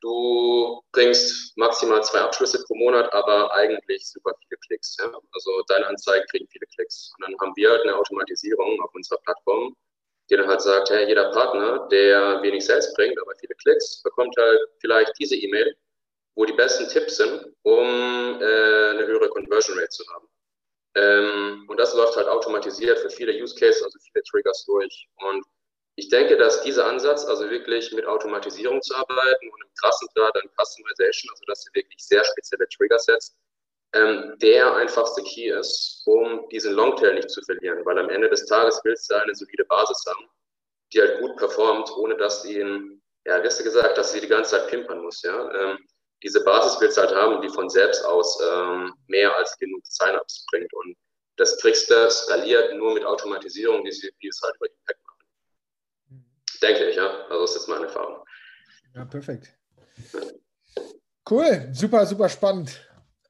du 0.00 0.82
bringst 0.92 1.56
maximal 1.56 2.02
zwei 2.04 2.20
Abschlüsse 2.20 2.62
pro 2.64 2.74
Monat, 2.74 3.12
aber 3.12 3.54
eigentlich 3.54 4.06
super 4.06 4.32
viele 4.42 4.58
Klicks. 4.66 4.96
Ja? 4.98 5.10
Also 5.32 5.62
deine 5.68 5.86
Anzeigen 5.86 6.26
kriegen 6.30 6.48
viele 6.48 6.66
Klicks. 6.66 7.12
Und 7.16 7.26
dann 7.26 7.40
haben 7.40 7.56
wir 7.56 7.70
halt 7.70 7.82
eine 7.82 7.96
Automatisierung 7.96 8.80
auf 8.82 8.94
unserer 8.94 9.18
Plattform, 9.22 9.76
die 10.30 10.36
dann 10.36 10.48
halt 10.48 10.60
sagt, 10.60 10.90
hey, 10.90 11.06
jeder 11.06 11.30
Partner, 11.30 11.86
der 11.90 12.42
wenig 12.42 12.64
Sales 12.64 12.92
bringt, 12.94 13.18
aber 13.20 13.32
viele 13.38 13.54
Klicks, 13.54 14.02
bekommt 14.02 14.34
halt 14.36 14.60
vielleicht 14.80 15.12
diese 15.18 15.36
E-Mail, 15.36 15.76
wo 16.34 16.44
die 16.44 16.52
besten 16.52 16.88
Tipps 16.88 17.16
sind, 17.16 17.46
um 17.62 17.86
äh, 18.40 18.90
eine 18.90 19.06
höhere 19.06 19.28
Conversion 19.28 19.78
Rate 19.78 19.88
zu 19.88 20.04
haben. 20.12 20.28
Ähm, 20.96 21.64
und 21.68 21.78
das 21.78 21.94
läuft 21.94 22.16
halt 22.16 22.28
automatisiert 22.28 22.98
für 22.98 23.10
viele 23.10 23.32
Use 23.32 23.54
Cases, 23.54 23.82
also 23.82 23.98
viele 23.98 24.22
Triggers 24.24 24.64
durch. 24.64 25.08
Und 25.16 25.44
ich 25.96 26.08
denke, 26.08 26.36
dass 26.36 26.62
dieser 26.62 26.86
Ansatz, 26.86 27.24
also 27.24 27.48
wirklich 27.50 27.92
mit 27.92 28.06
Automatisierung 28.06 28.82
zu 28.82 28.94
arbeiten 28.94 29.48
und 29.50 29.62
im 29.62 29.74
krassen 29.80 30.08
Grad 30.14 30.34
an 30.36 30.50
Customization, 30.58 31.30
also 31.30 31.44
dass 31.46 31.64
du 31.64 31.70
wirklich 31.74 31.98
sehr 32.04 32.24
spezielle 32.24 32.68
Trigger 32.68 32.98
setzt, 32.98 33.36
ähm, 33.96 34.38
der 34.38 34.74
einfachste 34.76 35.22
Key 35.22 35.50
ist, 35.50 36.02
um 36.06 36.48
diesen 36.50 36.74
Longtail 36.74 37.14
nicht 37.14 37.30
zu 37.30 37.42
verlieren, 37.42 37.84
weil 37.84 37.98
am 37.98 38.10
Ende 38.10 38.28
des 38.28 38.46
Tages 38.46 38.80
willst 38.84 39.10
du 39.10 39.14
eine 39.14 39.34
solide 39.34 39.64
Basis 39.64 40.04
haben, 40.06 40.28
die 40.92 41.00
halt 41.00 41.20
gut 41.20 41.36
performt, 41.36 41.90
ohne 41.96 42.16
dass 42.16 42.42
sie 42.42 42.60
ihn, 42.60 43.02
ja, 43.24 43.42
wirst 43.42 43.60
du 43.60 43.64
gesagt, 43.64 43.98
dass 43.98 44.12
sie 44.12 44.20
die 44.20 44.28
ganze 44.28 44.52
Zeit 44.52 44.68
pimpern 44.68 45.02
muss, 45.02 45.22
ja. 45.22 45.50
Ähm, 45.52 45.78
diese 46.22 46.42
Basis 46.44 46.80
willst 46.80 46.96
du 46.96 47.02
halt 47.02 47.14
haben, 47.14 47.40
die 47.42 47.48
von 47.48 47.68
selbst 47.68 48.04
aus 48.04 48.38
ähm, 48.40 48.92
mehr 49.06 49.34
als 49.36 49.56
genug 49.58 49.82
Sign-ups 49.84 50.46
bringt 50.50 50.72
und 50.74 50.96
das 51.36 51.58
kriegst 51.58 51.90
du 51.90 52.10
skaliert 52.10 52.74
nur 52.76 52.94
mit 52.94 53.04
Automatisierung, 53.04 53.84
die, 53.84 53.90
die 53.90 54.28
es 54.28 54.40
halt 54.42 54.56
über 54.56 54.66
Impact 54.66 55.00
machen. 55.06 55.26
Mhm. 56.08 56.24
Denke 56.62 56.84
ich, 56.88 56.96
ja. 56.96 57.26
Also 57.28 57.40
das 57.42 57.50
ist 57.50 57.56
jetzt 57.56 57.68
meine 57.68 57.86
Erfahrung. 57.86 58.24
Ja, 58.94 59.04
perfekt. 59.04 59.52
Cool, 61.28 61.68
super, 61.72 62.06
super 62.06 62.28
spannend. 62.28 62.80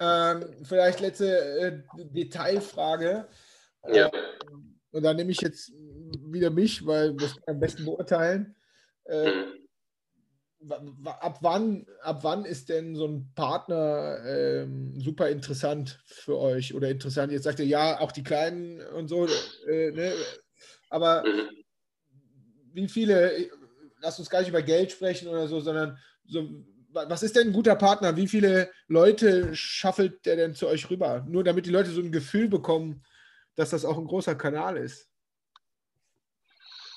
Ähm, 0.00 0.44
vielleicht 0.64 1.00
letzte 1.00 1.38
äh, 1.38 1.82
Detailfrage. 2.12 3.26
Ja. 3.88 4.06
Ähm, 4.06 4.80
und 4.90 5.02
da 5.02 5.14
nehme 5.14 5.30
ich 5.30 5.40
jetzt 5.40 5.72
wieder 6.24 6.50
mich, 6.50 6.87
weil 6.87 7.18
wir 7.18 7.26
es 7.26 7.37
am 7.46 7.61
besten 7.61 7.85
beurteilen. 7.85 8.54
Äh, 9.04 9.30
mhm. 10.61 11.06
ab, 11.06 11.38
wann, 11.42 11.87
ab 12.02 12.24
wann 12.24 12.44
ist 12.44 12.68
denn 12.68 12.96
so 12.96 13.06
ein 13.06 13.30
Partner 13.35 14.18
ähm, 14.26 14.98
super 15.00 15.28
interessant 15.28 16.00
für 16.06 16.38
euch 16.38 16.74
oder 16.74 16.88
interessant? 16.88 17.32
Jetzt 17.32 17.44
sagt 17.44 17.59
ihr 17.59 17.66
ja, 17.66 18.00
auch 18.00 18.12
die 18.12 18.24
Kleinen 18.24 18.80
und 18.80 19.09
so, 19.09 19.26
äh, 19.68 19.90
ne? 19.92 20.12
aber 20.88 21.24
mhm. 21.24 21.50
wie 22.72 22.88
viele, 22.88 23.50
lass 24.00 24.18
uns 24.18 24.30
gar 24.30 24.40
nicht 24.40 24.48
über 24.48 24.62
Geld 24.62 24.92
sprechen 24.92 25.28
oder 25.28 25.46
so, 25.46 25.61
sondern 25.61 25.98
so 26.24 26.48
was 26.92 27.22
ist 27.22 27.37
denn 27.37 27.49
ein 27.49 27.53
guter 27.53 27.77
Partner? 27.77 28.16
Wie 28.16 28.29
viele 28.29 28.70
Leute 28.88 29.55
schaffelt 29.55 30.25
der 30.27 30.37
denn 30.37 30.55
zu 30.55 30.66
euch 30.68 30.90
rüber? 30.90 31.25
Nur 31.29 31.44
damit 31.44 31.66
die 31.66 31.70
Leute 31.70 31.90
so 31.90 32.01
ein 32.01 32.12
Gefühl 32.12 32.49
bekommen, 32.49 33.05
dass 33.55 33.70
das 33.70 33.85
auch 33.85 33.99
ein 33.99 34.07
großer 34.07 34.35
Kanal 34.35 34.77
ist. 34.77 35.09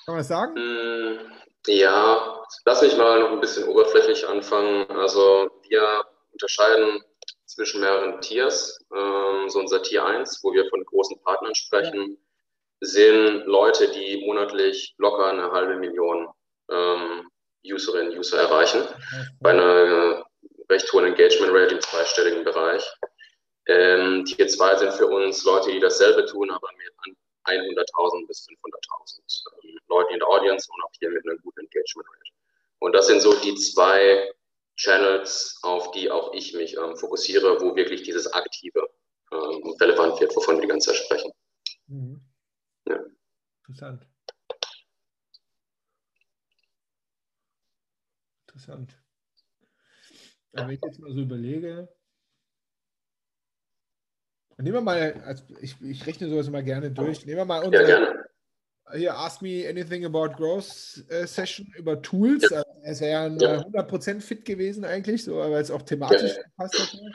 Kann 0.04 0.14
man 0.14 0.18
das 0.18 0.28
sagen? 0.28 0.56
Hm, 0.56 1.18
ja, 1.66 2.44
lass 2.64 2.82
mich 2.82 2.96
mal 2.96 3.20
noch 3.20 3.32
ein 3.32 3.40
bisschen 3.40 3.68
oberflächlich 3.68 4.26
anfangen. 4.26 4.86
Also 4.90 5.50
wir 5.68 6.04
unterscheiden 6.32 7.02
zwischen 7.46 7.80
mehreren 7.80 8.20
Tiers. 8.20 8.78
Ähm, 8.94 9.48
so 9.48 9.58
unser 9.58 9.82
Tier 9.82 10.04
1, 10.04 10.40
wo 10.42 10.52
wir 10.52 10.68
von 10.68 10.84
großen 10.84 11.20
Partnern 11.22 11.54
sprechen, 11.54 12.10
ja. 12.10 12.86
sind 12.86 13.44
Leute, 13.46 13.90
die 13.90 14.24
monatlich 14.26 14.94
locker 14.98 15.26
eine 15.26 15.50
halbe 15.50 15.76
Million 15.76 16.28
ähm, 16.70 17.29
Userinnen, 17.64 18.16
User 18.16 18.40
erreichen. 18.40 18.82
Bei 19.40 19.50
einer 19.50 20.24
recht 20.68 20.92
hohen 20.92 21.06
Engagement 21.06 21.52
Rate 21.52 21.74
im 21.74 21.80
zweistelligen 21.80 22.44
Bereich. 22.44 22.84
Ähm, 23.66 24.24
Tier 24.24 24.48
2 24.48 24.76
sind 24.76 24.92
für 24.94 25.06
uns 25.06 25.44
Leute, 25.44 25.70
die 25.70 25.80
dasselbe 25.80 26.24
tun, 26.26 26.50
aber 26.50 26.68
mit 26.76 26.92
100.000 27.44 28.26
bis 28.26 28.46
500.000 28.48 29.44
ähm, 29.64 29.78
Leuten 29.88 30.14
in 30.14 30.18
der 30.18 30.28
Audience 30.28 30.68
und 30.72 30.82
auch 30.84 30.90
hier 30.98 31.10
mit 31.10 31.24
einer 31.26 31.36
guten 31.38 31.60
Engagement 31.60 32.08
Rate. 32.08 32.30
Und 32.78 32.92
das 32.94 33.06
sind 33.06 33.20
so 33.20 33.34
die 33.40 33.54
zwei 33.54 34.32
Channels, 34.76 35.58
auf 35.62 35.90
die 35.90 36.10
auch 36.10 36.32
ich 36.32 36.54
mich 36.54 36.76
ähm, 36.76 36.96
fokussiere, 36.96 37.60
wo 37.60 37.76
wirklich 37.76 38.02
dieses 38.02 38.32
Aktive 38.32 38.88
ähm, 39.32 39.76
relevant 39.80 40.20
wird, 40.20 40.34
wovon 40.34 40.56
wir 40.56 40.62
die 40.62 40.68
ganze 40.68 40.90
Zeit 40.90 41.04
sprechen. 41.04 41.32
Mhm. 41.86 42.20
Ja. 42.88 42.98
Interessant. 43.58 44.06
Interessant. 48.50 48.96
wenn 50.52 50.70
ich 50.70 50.80
jetzt 50.84 50.98
mal 50.98 51.12
so 51.12 51.20
überlege, 51.20 51.88
nehmen 54.58 54.74
wir 54.74 54.80
mal, 54.80 55.22
also 55.24 55.44
ich, 55.60 55.80
ich 55.80 56.04
rechne 56.04 56.28
sowas 56.28 56.48
immer 56.48 56.62
gerne 56.62 56.90
durch, 56.90 57.24
nehmen 57.24 57.38
wir 57.38 57.44
mal 57.44 57.62
unsere, 57.62 57.88
ja, 57.88 58.20
hier 58.92 59.16
Ask 59.16 59.40
Me 59.40 59.68
Anything 59.68 60.04
About 60.04 60.34
Growth 60.34 61.04
äh, 61.08 61.26
Session 61.28 61.72
über 61.76 62.02
Tools. 62.02 62.50
Ja. 62.50 62.58
Also, 62.58 62.80
es 62.82 63.00
wäre 63.00 63.36
ja 63.38 63.60
100% 63.60 64.20
fit 64.20 64.44
gewesen 64.44 64.84
eigentlich, 64.84 65.22
so, 65.22 65.36
weil 65.36 65.52
es 65.62 65.70
auch 65.70 65.82
thematisch 65.82 66.36
ja. 66.36 66.42
gepasst 66.42 66.92
hätte. 66.92 67.12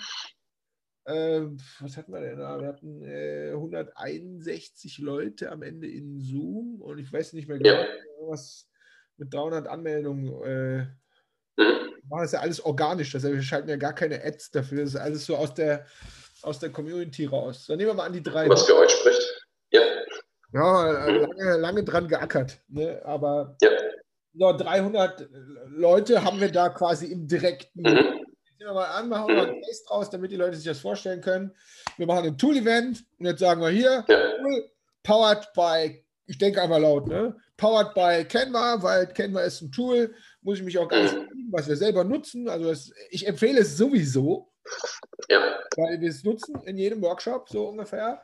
Äh, 1.07 1.41
was 1.81 1.97
hatten 1.97 2.13
wir 2.13 2.21
denn 2.21 2.39
da? 2.39 2.59
Wir 2.59 2.67
hatten 2.67 3.01
äh, 3.03 3.51
161 3.51 4.99
Leute 4.99 5.51
am 5.51 5.61
Ende 5.61 5.87
in 5.87 6.19
Zoom 6.21 6.81
und 6.81 6.97
ich 6.97 7.11
weiß 7.11 7.33
nicht 7.33 7.49
mehr 7.49 7.59
genau, 7.59 7.83
was 8.21 8.69
mit 9.17 9.33
300 9.33 9.67
Anmeldungen 9.67 10.27
äh, 10.43 10.87
machen 11.57 12.23
das 12.23 12.31
ja 12.31 12.39
alles 12.39 12.63
organisch. 12.63 13.11
Das 13.11 13.23
heißt, 13.23 13.33
wir 13.33 13.41
schalten 13.41 13.69
ja 13.69 13.77
gar 13.77 13.93
keine 13.93 14.23
Ads 14.23 14.51
dafür. 14.51 14.81
Das 14.81 14.89
ist 14.89 14.99
alles 14.99 15.25
so 15.25 15.35
aus 15.35 15.53
der, 15.53 15.85
aus 16.41 16.59
der 16.59 16.71
Community 16.71 17.25
raus. 17.25 17.65
Dann 17.67 17.77
nehmen 17.77 17.89
wir 17.89 17.95
mal 17.95 18.05
an 18.05 18.13
die 18.13 18.23
drei. 18.23 18.47
Was 18.49 18.65
für 18.65 18.77
euch 18.77 18.91
spricht. 18.91 19.47
Ja. 19.71 19.81
Ja, 20.53 21.09
lange, 21.09 21.57
lange 21.57 21.83
dran 21.83 22.07
geackert. 22.07 22.59
Ne? 22.69 23.01
Aber 23.03 23.57
ja. 23.61 23.71
so 24.33 24.57
300 24.57 25.27
Leute 25.67 26.23
haben 26.23 26.39
wir 26.39 26.51
da 26.51 26.69
quasi 26.69 27.07
im 27.07 27.27
direkten. 27.27 27.81
Mhm. 27.81 28.25
Nehmen 28.57 28.69
wir 28.69 28.73
mal 28.73 28.85
an, 28.85 29.09
machen 29.09 29.27
wir 29.27 29.35
mal 29.35 29.47
einen 29.49 29.61
Case 29.61 29.83
draus, 29.85 30.09
damit 30.09 30.31
die 30.31 30.37
Leute 30.37 30.55
sich 30.55 30.65
das 30.65 30.79
vorstellen 30.79 31.19
können. 31.19 31.51
Wir 31.97 32.07
machen 32.07 32.25
ein 32.25 32.37
Tool-Event 32.37 33.03
und 33.19 33.25
jetzt 33.25 33.39
sagen 33.39 33.61
wir 33.61 33.69
hier, 33.69 34.05
ja. 34.07 34.17
powered 35.03 35.51
by, 35.53 36.01
ich 36.25 36.37
denke 36.37 36.61
einmal 36.61 36.81
laut, 36.81 37.07
ne? 37.07 37.35
Powered 37.57 37.93
by 37.93 38.25
Canva, 38.25 38.81
weil 38.81 39.07
Canva 39.07 39.41
ist 39.41 39.61
ein 39.61 39.71
Tool, 39.71 40.15
muss 40.41 40.59
ich 40.59 40.63
mich 40.63 40.77
auch 40.77 40.87
gar 40.87 41.03
nicht 41.03 41.13
mhm. 41.13 41.34
Was 41.51 41.67
wir 41.67 41.75
selber 41.75 42.03
nutzen. 42.03 42.49
Also 42.49 42.69
das, 42.69 42.91
ich 43.09 43.27
empfehle 43.27 43.61
es 43.61 43.77
sowieso, 43.77 44.51
ja. 45.29 45.59
weil 45.75 45.99
wir 46.01 46.09
es 46.09 46.23
nutzen 46.23 46.61
in 46.65 46.77
jedem 46.77 47.01
Workshop 47.01 47.49
so 47.49 47.67
ungefähr. 47.69 48.21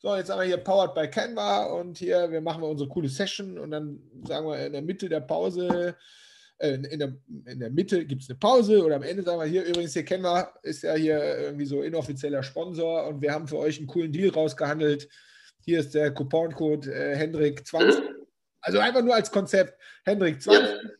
So, 0.00 0.16
jetzt 0.16 0.26
sagen 0.26 0.40
wir 0.40 0.46
hier 0.46 0.56
Powered 0.56 0.94
by 0.94 1.08
Canva 1.08 1.66
und 1.66 1.98
hier, 1.98 2.30
wir 2.30 2.40
machen 2.40 2.62
wir 2.62 2.68
unsere 2.68 2.88
coole 2.88 3.08
Session 3.08 3.58
und 3.58 3.70
dann 3.70 4.00
sagen 4.26 4.46
wir 4.48 4.66
in 4.66 4.72
der 4.72 4.82
Mitte 4.82 5.08
der 5.08 5.20
Pause, 5.20 5.96
äh, 6.58 6.74
in, 6.74 6.98
der, 6.98 7.14
in 7.46 7.60
der 7.60 7.70
Mitte 7.70 8.04
gibt 8.04 8.22
es 8.22 8.28
eine 8.28 8.38
Pause 8.38 8.84
oder 8.84 8.96
am 8.96 9.04
Ende 9.04 9.22
sagen 9.22 9.38
wir 9.38 9.46
hier 9.46 9.64
übrigens, 9.64 9.92
hier 9.92 10.04
Canva 10.04 10.54
ist 10.62 10.82
ja 10.82 10.94
hier 10.94 11.22
irgendwie 11.38 11.66
so 11.66 11.82
inoffizieller 11.82 12.42
Sponsor 12.42 13.06
und 13.06 13.22
wir 13.22 13.32
haben 13.32 13.46
für 13.46 13.58
euch 13.58 13.78
einen 13.78 13.86
coolen 13.86 14.10
Deal 14.10 14.30
rausgehandelt. 14.30 15.08
Hier 15.64 15.78
ist 15.78 15.94
der 15.94 16.12
Couponcode 16.12 16.88
äh, 16.88 17.16
Hendrik20. 17.16 18.00
Mhm. 18.00 18.26
Also 18.60 18.80
einfach 18.80 19.02
nur 19.02 19.14
als 19.14 19.30
Konzept 19.30 19.80
Hendrik20. 20.04 20.52
Ja 20.52 20.90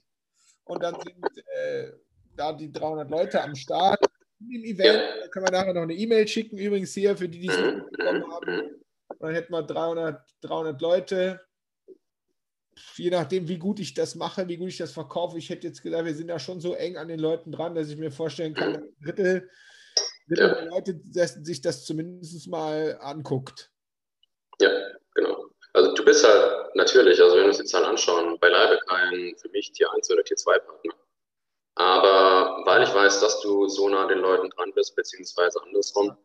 und 0.64 0.82
dann 0.82 0.94
sind 1.00 1.46
äh, 1.48 1.92
da 2.36 2.52
die 2.52 2.72
300 2.72 3.10
Leute 3.10 3.42
am 3.42 3.54
Start 3.54 4.04
im 4.40 4.64
Event. 4.64 5.02
Da 5.20 5.28
können 5.28 5.46
wir 5.46 5.52
nachher 5.52 5.74
noch 5.74 5.82
eine 5.82 5.94
E-Mail 5.94 6.26
schicken. 6.26 6.58
Übrigens 6.58 6.94
hier, 6.94 7.16
für 7.16 7.28
die, 7.28 7.40
die 7.40 7.48
es 7.48 7.56
nicht 7.56 7.74
mitbekommen 7.76 8.24
haben, 8.30 8.82
dann 9.20 9.34
hätten 9.34 9.52
wir 9.52 9.62
300, 9.62 10.22
300 10.40 10.80
Leute. 10.80 11.40
Je 12.96 13.10
nachdem, 13.10 13.48
wie 13.48 13.58
gut 13.58 13.80
ich 13.80 13.94
das 13.94 14.14
mache, 14.14 14.48
wie 14.48 14.56
gut 14.56 14.68
ich 14.68 14.78
das 14.78 14.92
verkaufe. 14.92 15.38
Ich 15.38 15.50
hätte 15.50 15.66
jetzt 15.66 15.82
gesagt, 15.82 16.06
wir 16.06 16.14
sind 16.14 16.28
da 16.28 16.38
schon 16.38 16.60
so 16.60 16.74
eng 16.74 16.96
an 16.96 17.08
den 17.08 17.20
Leuten 17.20 17.52
dran, 17.52 17.74
dass 17.74 17.90
ich 17.90 17.98
mir 17.98 18.10
vorstellen 18.10 18.54
kann, 18.54 18.76
ein 18.76 18.96
Drittel, 19.02 19.50
Drittel 20.26 20.54
der 20.54 20.64
Leute 20.66 21.00
dass 21.04 21.34
sich 21.34 21.60
das 21.60 21.84
zumindest 21.84 22.48
mal 22.48 22.98
anguckt. 23.00 23.71
Du 26.02 26.06
bist 26.06 26.26
halt 26.26 26.74
natürlich, 26.74 27.22
also 27.22 27.36
wenn 27.36 27.44
wir 27.44 27.50
uns 27.50 27.58
die 27.58 27.64
Zahlen 27.64 27.84
anschauen, 27.84 28.36
beileibe 28.40 28.76
kein 28.88 29.36
für 29.40 29.48
mich 29.50 29.70
Tier 29.70 29.88
1 29.92 30.10
oder 30.10 30.24
Tier 30.24 30.36
2 30.36 30.58
Partner. 30.58 30.94
Aber 31.76 32.66
weil 32.66 32.82
ich 32.82 32.92
weiß, 32.92 33.20
dass 33.20 33.40
du 33.40 33.68
so 33.68 33.88
nah 33.88 34.08
den 34.08 34.18
Leuten 34.18 34.50
dran 34.50 34.72
bist, 34.74 34.96
beziehungsweise 34.96 35.62
andersrum, 35.62 36.16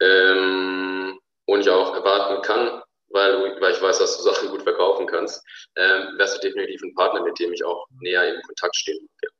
ähm, 0.00 1.18
und 1.46 1.60
ich 1.60 1.70
auch 1.70 1.94
erwarten 1.94 2.42
kann, 2.42 2.82
weil, 3.08 3.58
weil 3.58 3.72
ich 3.72 3.80
weiß, 3.80 4.00
dass 4.00 4.18
du 4.18 4.22
Sachen 4.22 4.50
gut 4.50 4.64
verkaufen 4.64 5.06
kannst, 5.06 5.42
ähm, 5.76 6.08
wärst 6.18 6.36
du 6.36 6.48
definitiv 6.48 6.82
ein 6.82 6.94
Partner, 6.94 7.22
mit 7.22 7.38
dem 7.38 7.54
ich 7.54 7.64
auch 7.64 7.86
näher 8.02 8.34
in 8.34 8.42
Kontakt 8.42 8.76
stehen 8.76 8.98
mag. 9.00 9.32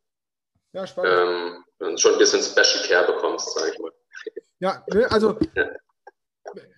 Ja, 0.73 0.87
spannend. 0.87 1.65
Ähm, 1.81 1.87
und 1.87 2.01
schon 2.01 2.15
ein 2.15 2.19
bisschen 2.19 2.43
Special 2.43 2.89
Care 2.89 3.13
bekommst, 3.13 3.53
sage 3.53 3.73
ich 3.73 3.79
mal. 3.79 3.93
Ja, 4.59 4.83
ne, 4.89 5.07
also 5.13 5.39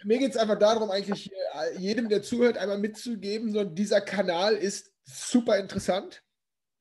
mir 0.04 0.18
geht 0.18 0.32
es 0.32 0.36
einfach 0.36 0.58
darum, 0.58 0.90
eigentlich 0.90 1.30
äh, 1.32 1.78
jedem, 1.78 2.08
der 2.08 2.22
zuhört, 2.22 2.58
einmal 2.58 2.78
mitzugeben, 2.78 3.52
so 3.52 3.64
dieser 3.64 4.00
Kanal 4.00 4.54
ist 4.54 4.92
super 5.04 5.58
interessant. 5.58 6.22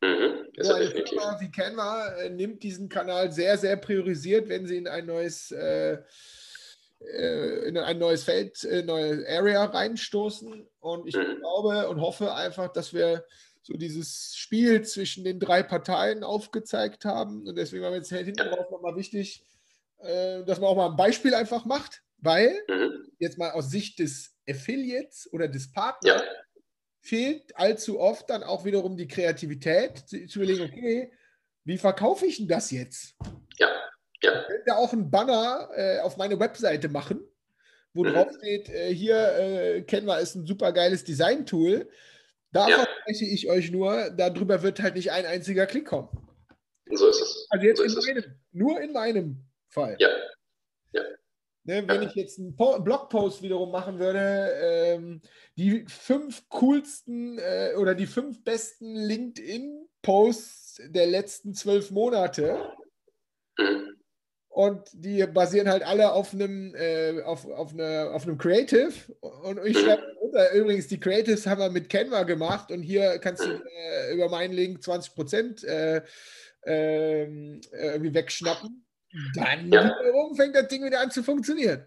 Mhm, 0.02 0.48
so 0.60 0.74
eine 0.74 0.92
Firma 0.92 1.38
wie 1.40 1.52
Canva 1.52 2.16
äh, 2.18 2.30
nimmt 2.30 2.64
diesen 2.64 2.90
Kanal 2.90 3.32
sehr, 3.32 3.58
sehr 3.58 3.78
priorisiert, 3.78 4.50
wenn 4.50 4.68
sie 4.68 4.78
in 4.78 4.88
ein 4.88 5.06
neues, 5.06 5.52
äh, 5.52 5.98
äh, 7.00 7.68
in 7.68 7.78
ein 7.78 8.00
neues 8.00 8.24
Feld, 8.24 8.64
äh, 8.66 8.84
neue 8.84 9.26
Area 9.28 9.64
reinstoßen. 9.64 10.68
Und 10.80 11.08
ich 11.08 11.16
mhm. 11.16 11.38
glaube 11.40 11.88
und 11.88 12.02
hoffe 12.02 12.34
einfach, 12.34 12.72
dass 12.74 12.94
wir 12.94 13.26
so 13.62 13.74
dieses 13.76 14.34
Spiel 14.36 14.82
zwischen 14.84 15.24
den 15.24 15.40
drei 15.40 15.64
Parteien 15.64 16.24
aufgezeigt 16.24 17.06
haben. 17.06 17.48
Und 17.48 17.56
deswegen 17.56 17.84
war 17.84 17.92
mir 17.92 17.98
jetzt 17.98 18.12
hinten 18.12 18.42
raus 18.42 18.70
nochmal 18.70 18.98
wichtig, 18.98 19.46
äh, 20.00 20.44
dass 20.44 20.60
man 20.60 20.70
auch 20.70 20.76
mal 20.76 20.90
ein 20.90 20.98
Beispiel 20.98 21.34
einfach 21.34 21.64
macht, 21.64 22.04
weil 22.24 22.58
mhm. 22.70 23.12
jetzt 23.20 23.38
mal 23.38 23.52
aus 23.52 23.70
Sicht 23.70 24.00
des 24.00 24.36
Affiliates 24.50 25.30
oder 25.32 25.48
des 25.48 25.72
Partners 25.72 26.22
ja. 26.22 26.24
fehlt 27.02 27.56
allzu 27.56 28.00
oft 28.00 28.30
dann 28.30 28.44
auch 28.44 28.66
wiederum 28.66 28.98
die 28.98 29.08
Kreativität, 29.08 30.08
zu, 30.08 30.26
zu 30.26 30.40
überlegen, 30.40 30.64
okay, 30.64 31.12
wie 31.66 31.78
verkaufe 31.78 32.26
ich 32.26 32.38
denn 32.38 32.48
das 32.48 32.72
jetzt? 32.72 33.16
Ja. 33.58 33.70
ja. 34.22 34.42
Ich 34.42 34.48
könnte 34.48 34.78
auch 34.78 34.94
einen 34.94 35.12
Banner 35.12 35.70
äh, 35.76 36.00
auf 36.00 36.18
meine 36.18 36.40
Webseite 36.40 36.90
machen, 36.90 37.22
wo 37.94 38.04
mhm. 38.04 38.14
drauf 38.14 38.32
steht, 38.38 38.70
äh, 38.70 38.94
hier 38.94 39.18
äh, 39.38 39.82
Canva 39.84 40.18
ist 40.18 40.36
ein 40.36 40.46
super 40.46 40.72
geiles 40.72 41.04
Design-Tool. 41.04 41.90
Da 42.52 42.70
ja. 42.70 42.76
verspreche 42.76 43.26
ich 43.26 43.50
euch 43.50 43.72
nur, 43.72 44.12
darüber 44.12 44.62
wird 44.62 44.82
halt 44.82 44.96
nicht 44.96 45.12
ein 45.12 45.26
einziger 45.26 45.66
Klick 45.66 45.88
kommen. 45.88 46.10
So 46.92 47.08
ist 47.10 47.22
es. 47.22 47.48
Also 47.50 47.66
jetzt 47.66 47.78
so 47.78 47.84
in 47.84 48.16
meinem, 48.16 48.36
nur 48.52 48.82
in 48.82 48.94
meinem 48.94 49.46
Fall. 49.68 49.98
Ja. 50.00 50.10
ja. 50.10 50.33
Ne, 51.66 51.88
wenn 51.88 52.02
ich 52.02 52.14
jetzt 52.16 52.40
einen 52.40 52.56
Blogpost 52.58 53.42
wiederum 53.42 53.72
machen 53.72 53.98
würde, 53.98 54.52
ähm, 54.62 55.22
die 55.56 55.86
fünf 55.88 56.50
coolsten 56.50 57.40
äh, 57.40 57.76
oder 57.78 57.96
die 57.96 58.06
fünf 58.06 58.44
besten 58.44 58.96
LinkedIn-Posts 58.96 60.82
der 60.90 61.08
letzten 61.08 61.54
zwölf 61.54 61.90
Monate. 61.92 62.70
Mhm. 63.58 63.96
Und 64.50 64.90
die 64.94 65.26
basieren 65.26 65.70
halt 65.70 65.84
alle 65.84 66.12
auf 66.12 66.34
einem, 66.34 66.76
äh, 66.76 67.22
auf, 67.24 67.50
auf, 67.50 67.74
eine, 67.74 68.12
auf 68.12 68.24
einem 68.24 68.38
Creative. 68.38 68.92
Und 69.22 69.66
ich 69.66 69.78
mhm. 69.78 69.86
schreibe 69.86 70.04
unter, 70.20 70.52
übrigens, 70.52 70.88
die 70.88 71.00
Creatives 71.00 71.48
haben 71.48 71.62
wir 71.62 71.72
mit 71.72 71.90
Canva 71.90 72.24
gemacht 72.24 72.72
und 72.72 72.84
hier 72.84 73.20
kannst 73.20 73.46
du 73.46 73.50
äh, 73.50 74.14
über 74.14 74.28
meinen 74.28 74.54
Link 74.54 74.82
20% 74.82 75.66
äh, 75.66 76.02
ähm, 76.66 77.62
irgendwie 77.72 78.14
wegschnappen. 78.14 78.86
Dann 79.36 79.72
ja. 79.72 79.96
wiederum 80.00 80.36
fängt 80.36 80.56
das 80.56 80.68
Ding 80.68 80.84
wieder 80.84 81.00
an 81.00 81.12
zu 81.12 81.24
funktionieren. 81.24 81.86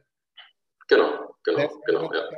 Genau, 0.89 1.35
genau, 1.43 1.81
genau, 1.87 2.13
ja. 2.13 2.31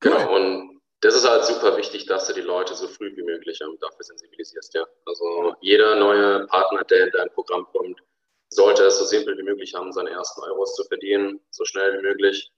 Genau, 0.00 0.34
und 0.34 0.80
das 1.00 1.14
ist 1.14 1.28
halt 1.28 1.44
super 1.44 1.76
wichtig, 1.76 2.06
dass 2.06 2.26
du 2.26 2.32
die 2.32 2.40
Leute 2.40 2.74
so 2.74 2.88
früh 2.88 3.14
wie 3.16 3.22
möglich 3.22 3.58
dafür 3.58 4.04
sensibilisierst, 4.04 4.74
ja. 4.74 4.84
Also 5.04 5.54
jeder 5.60 5.96
neue 5.96 6.46
Partner, 6.46 6.82
der 6.84 7.04
in 7.04 7.10
dein 7.12 7.30
Programm 7.30 7.66
kommt, 7.72 8.00
sollte 8.48 8.84
es 8.84 8.98
so 8.98 9.04
simpel 9.04 9.36
wie 9.38 9.42
möglich 9.42 9.74
haben, 9.74 9.92
seine 9.92 10.10
ersten 10.10 10.42
Euros 10.42 10.74
zu 10.74 10.84
verdienen, 10.84 11.40
so 11.50 11.64
schnell 11.64 11.98
wie 11.98 12.02
möglich. 12.02 12.50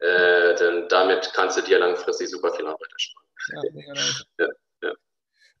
Äh, 0.00 0.54
denn 0.56 0.88
damit 0.88 1.32
kannst 1.34 1.58
du 1.58 1.62
dir 1.62 1.78
langfristig 1.78 2.28
super 2.30 2.52
viel 2.52 2.66
Arbeit 2.66 2.92
ersparen. 2.92 3.26
Ja, 3.52 3.72
mega 3.72 3.94
ja, 4.38 4.48
ja. 4.82 4.94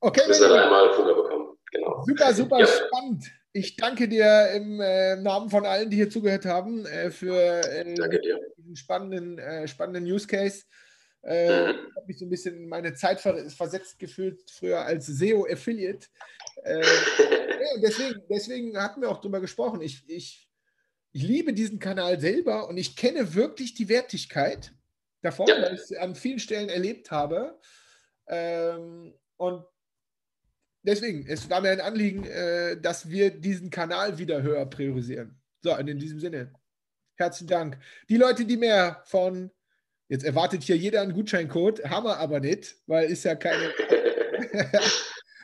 Okay, 0.00 0.22
du 0.26 0.48
dann 0.48 0.58
einmal 0.58 0.92
Fuga 0.92 1.12
bekommen. 1.12 1.58
Genau. 1.72 2.02
Super, 2.06 2.32
super 2.32 2.58
ja. 2.60 2.66
spannend. 2.66 3.24
Ich 3.58 3.74
danke 3.74 4.08
dir 4.08 4.52
im 4.52 4.80
äh, 4.80 5.16
Namen 5.16 5.50
von 5.50 5.66
allen, 5.66 5.90
die 5.90 5.96
hier 5.96 6.10
zugehört 6.10 6.44
haben, 6.44 6.86
äh, 6.86 7.10
für 7.10 7.34
äh, 7.68 7.92
diesen 8.56 8.76
spannenden, 8.76 9.36
äh, 9.38 9.66
spannenden 9.66 10.04
Use 10.04 10.28
Case. 10.28 10.62
Äh, 11.22 11.72
mhm. 11.72 11.78
Ich 11.90 11.96
habe 11.96 12.06
mich 12.06 12.18
so 12.18 12.24
ein 12.26 12.30
bisschen 12.30 12.56
in 12.56 12.68
meine 12.68 12.94
Zeit 12.94 13.20
versetzt 13.20 13.98
gefühlt, 13.98 14.48
früher 14.48 14.82
als 14.82 15.06
SEO-Affiliate. 15.06 16.06
Deswegen, 17.82 18.22
deswegen 18.30 18.80
hatten 18.80 19.02
wir 19.02 19.10
auch 19.10 19.20
drüber 19.20 19.40
gesprochen. 19.40 19.80
Ich, 19.80 20.08
ich, 20.08 20.48
ich 21.12 21.22
liebe 21.22 21.52
diesen 21.52 21.78
Kanal 21.78 22.18
selber 22.18 22.68
und 22.68 22.78
ich 22.78 22.96
kenne 22.96 23.34
wirklich 23.34 23.74
die 23.74 23.88
Wertigkeit 23.88 24.72
davon, 25.20 25.48
ja. 25.48 25.60
weil 25.60 25.74
ich 25.74 25.80
es 25.80 25.92
an 25.92 26.14
vielen 26.14 26.38
Stellen 26.38 26.68
erlebt 26.68 27.10
habe. 27.10 27.58
Ähm, 28.26 29.14
und 29.36 29.64
deswegen, 30.88 31.26
es 31.28 31.48
war 31.50 31.60
mir 31.60 31.70
ein 31.70 31.80
Anliegen, 31.80 32.24
äh, 32.24 32.80
dass 32.80 33.08
wir 33.08 33.30
diesen 33.30 33.70
Kanal 33.70 34.18
wieder 34.18 34.42
höher 34.42 34.66
priorisieren. 34.66 35.38
So, 35.62 35.76
und 35.76 35.88
in 35.88 35.98
diesem 35.98 36.18
Sinne, 36.18 36.52
herzlichen 37.16 37.48
Dank. 37.48 37.78
Die 38.08 38.16
Leute, 38.16 38.44
die 38.44 38.56
mehr 38.56 39.02
von, 39.04 39.50
jetzt 40.08 40.24
erwartet 40.24 40.62
hier 40.62 40.76
jeder 40.76 41.02
einen 41.02 41.12
Gutscheincode, 41.12 41.84
haben 41.84 42.06
wir 42.06 42.18
aber 42.18 42.40
nicht, 42.40 42.76
weil 42.86 43.10
ist 43.10 43.24
ja 43.24 43.34
keine. 43.34 43.72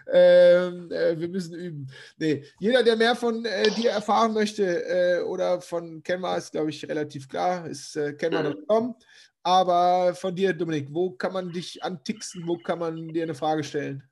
Ähm, 0.07 0.93
äh, 0.93 1.19
wir 1.19 1.29
müssen 1.29 1.55
üben. 1.55 1.91
Nee, 2.19 2.45
jeder, 2.61 2.83
der 2.83 2.95
mehr 2.95 3.17
von 3.17 3.43
äh, 3.47 3.71
dir 3.71 3.91
erfahren 3.91 4.35
möchte 4.35 4.85
äh, 4.85 5.23
oder 5.23 5.63
von 5.63 6.03
Canva, 6.03 6.37
ist, 6.37 6.53
glaube 6.53 6.69
ich, 6.69 6.87
relativ 6.87 7.27
klar, 7.27 7.67
ist 7.67 7.97
äh, 7.97 8.13
canva.com. 8.13 8.97
Aber 9.43 10.15
von 10.15 10.37
dir, 10.37 10.53
Dominik, 10.53 10.89
wo 10.91 11.13
kann 11.13 11.33
man 11.33 11.53
dich 11.53 11.83
antixen? 11.83 12.47
Wo 12.47 12.59
kann 12.59 12.81
man 12.81 13.09
dir 13.09 13.23
eine 13.23 13.35
Frage 13.35 13.65
stellen? 13.65 14.03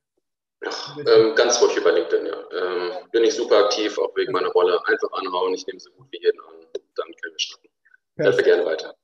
Ähm, 1.07 1.35
ganz 1.35 1.61
ruhig 1.61 1.77
über 1.77 1.92
LinkedIn, 1.92 2.27
ja. 2.27 2.37
Ähm, 2.53 3.11
bin 3.11 3.25
ich 3.25 3.35
super 3.35 3.64
aktiv, 3.64 3.98
auch 3.98 4.14
wegen 4.16 4.33
meiner 4.33 4.48
Rolle. 4.48 4.79
Einfach 4.87 5.12
anhauen, 5.12 5.55
ich 5.55 5.66
nehme 5.66 5.81
so 5.81 5.90
gut 5.92 6.07
wie 6.11 6.22
jeden 6.22 6.40
an. 6.40 6.66
Dann 6.94 7.07
können 7.07 7.35
wir 7.35 7.38
starten. 7.38 7.68
Helfe 8.16 8.42
gerne 8.42 8.64
weiter. 8.64 8.94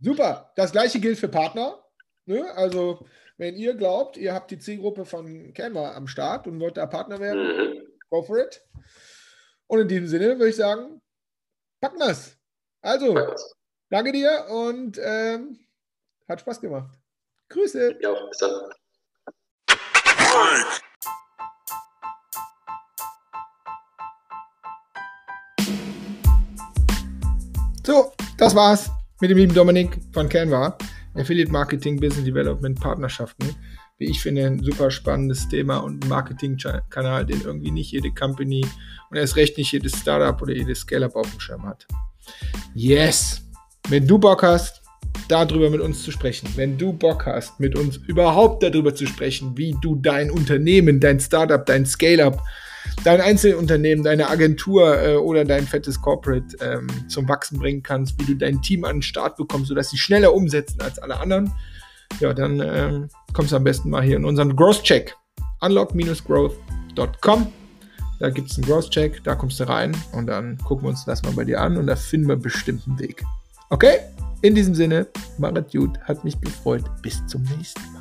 Super. 0.00 0.52
Das 0.56 0.72
gleiche 0.72 1.00
gilt 1.00 1.18
für 1.18 1.28
Partner. 1.28 1.82
Ne? 2.26 2.52
Also 2.54 3.06
wenn 3.38 3.56
ihr 3.56 3.74
glaubt, 3.74 4.16
ihr 4.16 4.34
habt 4.34 4.50
die 4.50 4.58
Zielgruppe 4.58 5.04
von 5.04 5.52
Canva 5.52 5.94
am 5.94 6.06
Start 6.06 6.46
und 6.46 6.60
wollt 6.60 6.76
da 6.76 6.86
Partner 6.86 7.20
werden, 7.20 7.46
mhm. 7.46 7.86
go 8.10 8.22
for 8.22 8.38
it. 8.38 8.62
Und 9.66 9.80
in 9.80 9.88
diesem 9.88 10.06
Sinne 10.06 10.38
würde 10.38 10.48
ich 10.48 10.56
sagen, 10.56 11.00
packen 11.80 11.98
wir 11.98 12.10
es. 12.10 12.36
Also, 12.82 13.14
danke 13.90 14.12
dir 14.12 14.46
und 14.48 14.98
ähm, 15.02 15.58
hat 16.28 16.40
Spaß 16.40 16.60
gemacht. 16.60 16.98
Grüße. 17.48 17.98
Ja, 18.00 18.26
bis 18.28 18.38
dann. 18.38 18.70
So, 27.86 28.10
das 28.36 28.52
war's 28.56 28.90
mit 29.20 29.30
dem 29.30 29.38
lieben 29.38 29.54
Dominik 29.54 30.00
von 30.12 30.28
Canva. 30.28 30.76
Affiliate 31.14 31.52
Marketing, 31.52 32.00
Business 32.00 32.24
Development, 32.24 32.80
Partnerschaften. 32.80 33.54
Wie 33.98 34.06
ich 34.06 34.20
finde, 34.20 34.44
ein 34.44 34.60
super 34.60 34.90
spannendes 34.90 35.48
Thema 35.48 35.76
und 35.76 36.04
ein 36.04 36.08
Marketingkanal, 36.08 37.24
den 37.24 37.42
irgendwie 37.42 37.70
nicht 37.70 37.92
jede 37.92 38.10
Company 38.10 38.66
und 39.08 39.16
erst 39.16 39.36
recht 39.36 39.56
nicht 39.56 39.70
jedes 39.70 39.96
Startup 40.00 40.42
oder 40.42 40.52
jedes 40.52 40.80
Scale-Up 40.80 41.14
auf 41.14 41.30
dem 41.30 41.38
Schirm 41.38 41.64
hat. 41.64 41.86
Yes! 42.74 43.42
Wenn 43.88 44.04
du 44.04 44.18
Bock 44.18 44.42
hast, 44.42 44.82
darüber 45.28 45.70
mit 45.70 45.80
uns 45.80 46.02
zu 46.02 46.10
sprechen, 46.10 46.48
wenn 46.56 46.76
du 46.76 46.92
Bock 46.92 47.24
hast, 47.26 47.60
mit 47.60 47.78
uns 47.78 47.98
überhaupt 47.98 48.64
darüber 48.64 48.96
zu 48.96 49.06
sprechen, 49.06 49.56
wie 49.56 49.76
du 49.80 49.94
dein 49.94 50.32
Unternehmen, 50.32 50.98
dein 50.98 51.20
Startup, 51.20 51.64
dein 51.64 51.86
Scale-Up, 51.86 52.42
dein 53.04 53.20
Einzelunternehmen, 53.20 54.04
deine 54.04 54.28
Agentur 54.28 55.02
äh, 55.02 55.16
oder 55.16 55.44
dein 55.44 55.66
fettes 55.66 56.00
Corporate 56.00 56.56
ähm, 56.60 56.86
zum 57.08 57.28
Wachsen 57.28 57.58
bringen 57.58 57.82
kannst, 57.82 58.20
wie 58.20 58.26
du 58.26 58.34
dein 58.34 58.62
Team 58.62 58.84
an 58.84 58.96
den 58.96 59.02
Start 59.02 59.36
bekommst, 59.36 59.68
sodass 59.68 59.90
sie 59.90 59.98
schneller 59.98 60.34
umsetzen 60.34 60.80
als 60.80 60.98
alle 60.98 61.18
anderen, 61.18 61.52
ja, 62.20 62.32
dann 62.32 62.60
ähm, 62.60 63.08
kommst 63.32 63.52
du 63.52 63.56
am 63.56 63.64
besten 63.64 63.90
mal 63.90 64.02
hier 64.02 64.16
in 64.16 64.24
unseren 64.24 64.56
Growth 64.56 64.82
Check. 64.82 65.16
Unlock-growth.com. 65.60 67.52
Da 68.18 68.30
gibt 68.30 68.50
es 68.50 68.56
einen 68.56 68.66
Growth 68.66 68.90
Check, 68.90 69.22
da 69.24 69.34
kommst 69.34 69.60
du 69.60 69.68
rein 69.68 69.94
und 70.12 70.26
dann 70.26 70.56
gucken 70.58 70.84
wir 70.84 70.90
uns 70.90 71.04
das 71.04 71.22
mal 71.22 71.32
bei 71.32 71.44
dir 71.44 71.60
an 71.60 71.76
und 71.76 71.86
da 71.86 71.96
finden 71.96 72.28
wir 72.28 72.36
bestimmt 72.36 72.86
einen 72.86 72.98
Weg. 72.98 73.22
Okay? 73.70 73.98
In 74.42 74.54
diesem 74.54 74.74
Sinne, 74.74 75.06
Marit 75.38 75.72
Jud 75.72 75.98
hat 76.04 76.24
mich 76.24 76.40
gefreut. 76.40 76.84
Bis 77.02 77.26
zum 77.26 77.42
nächsten 77.42 77.80
Mal. 77.92 77.95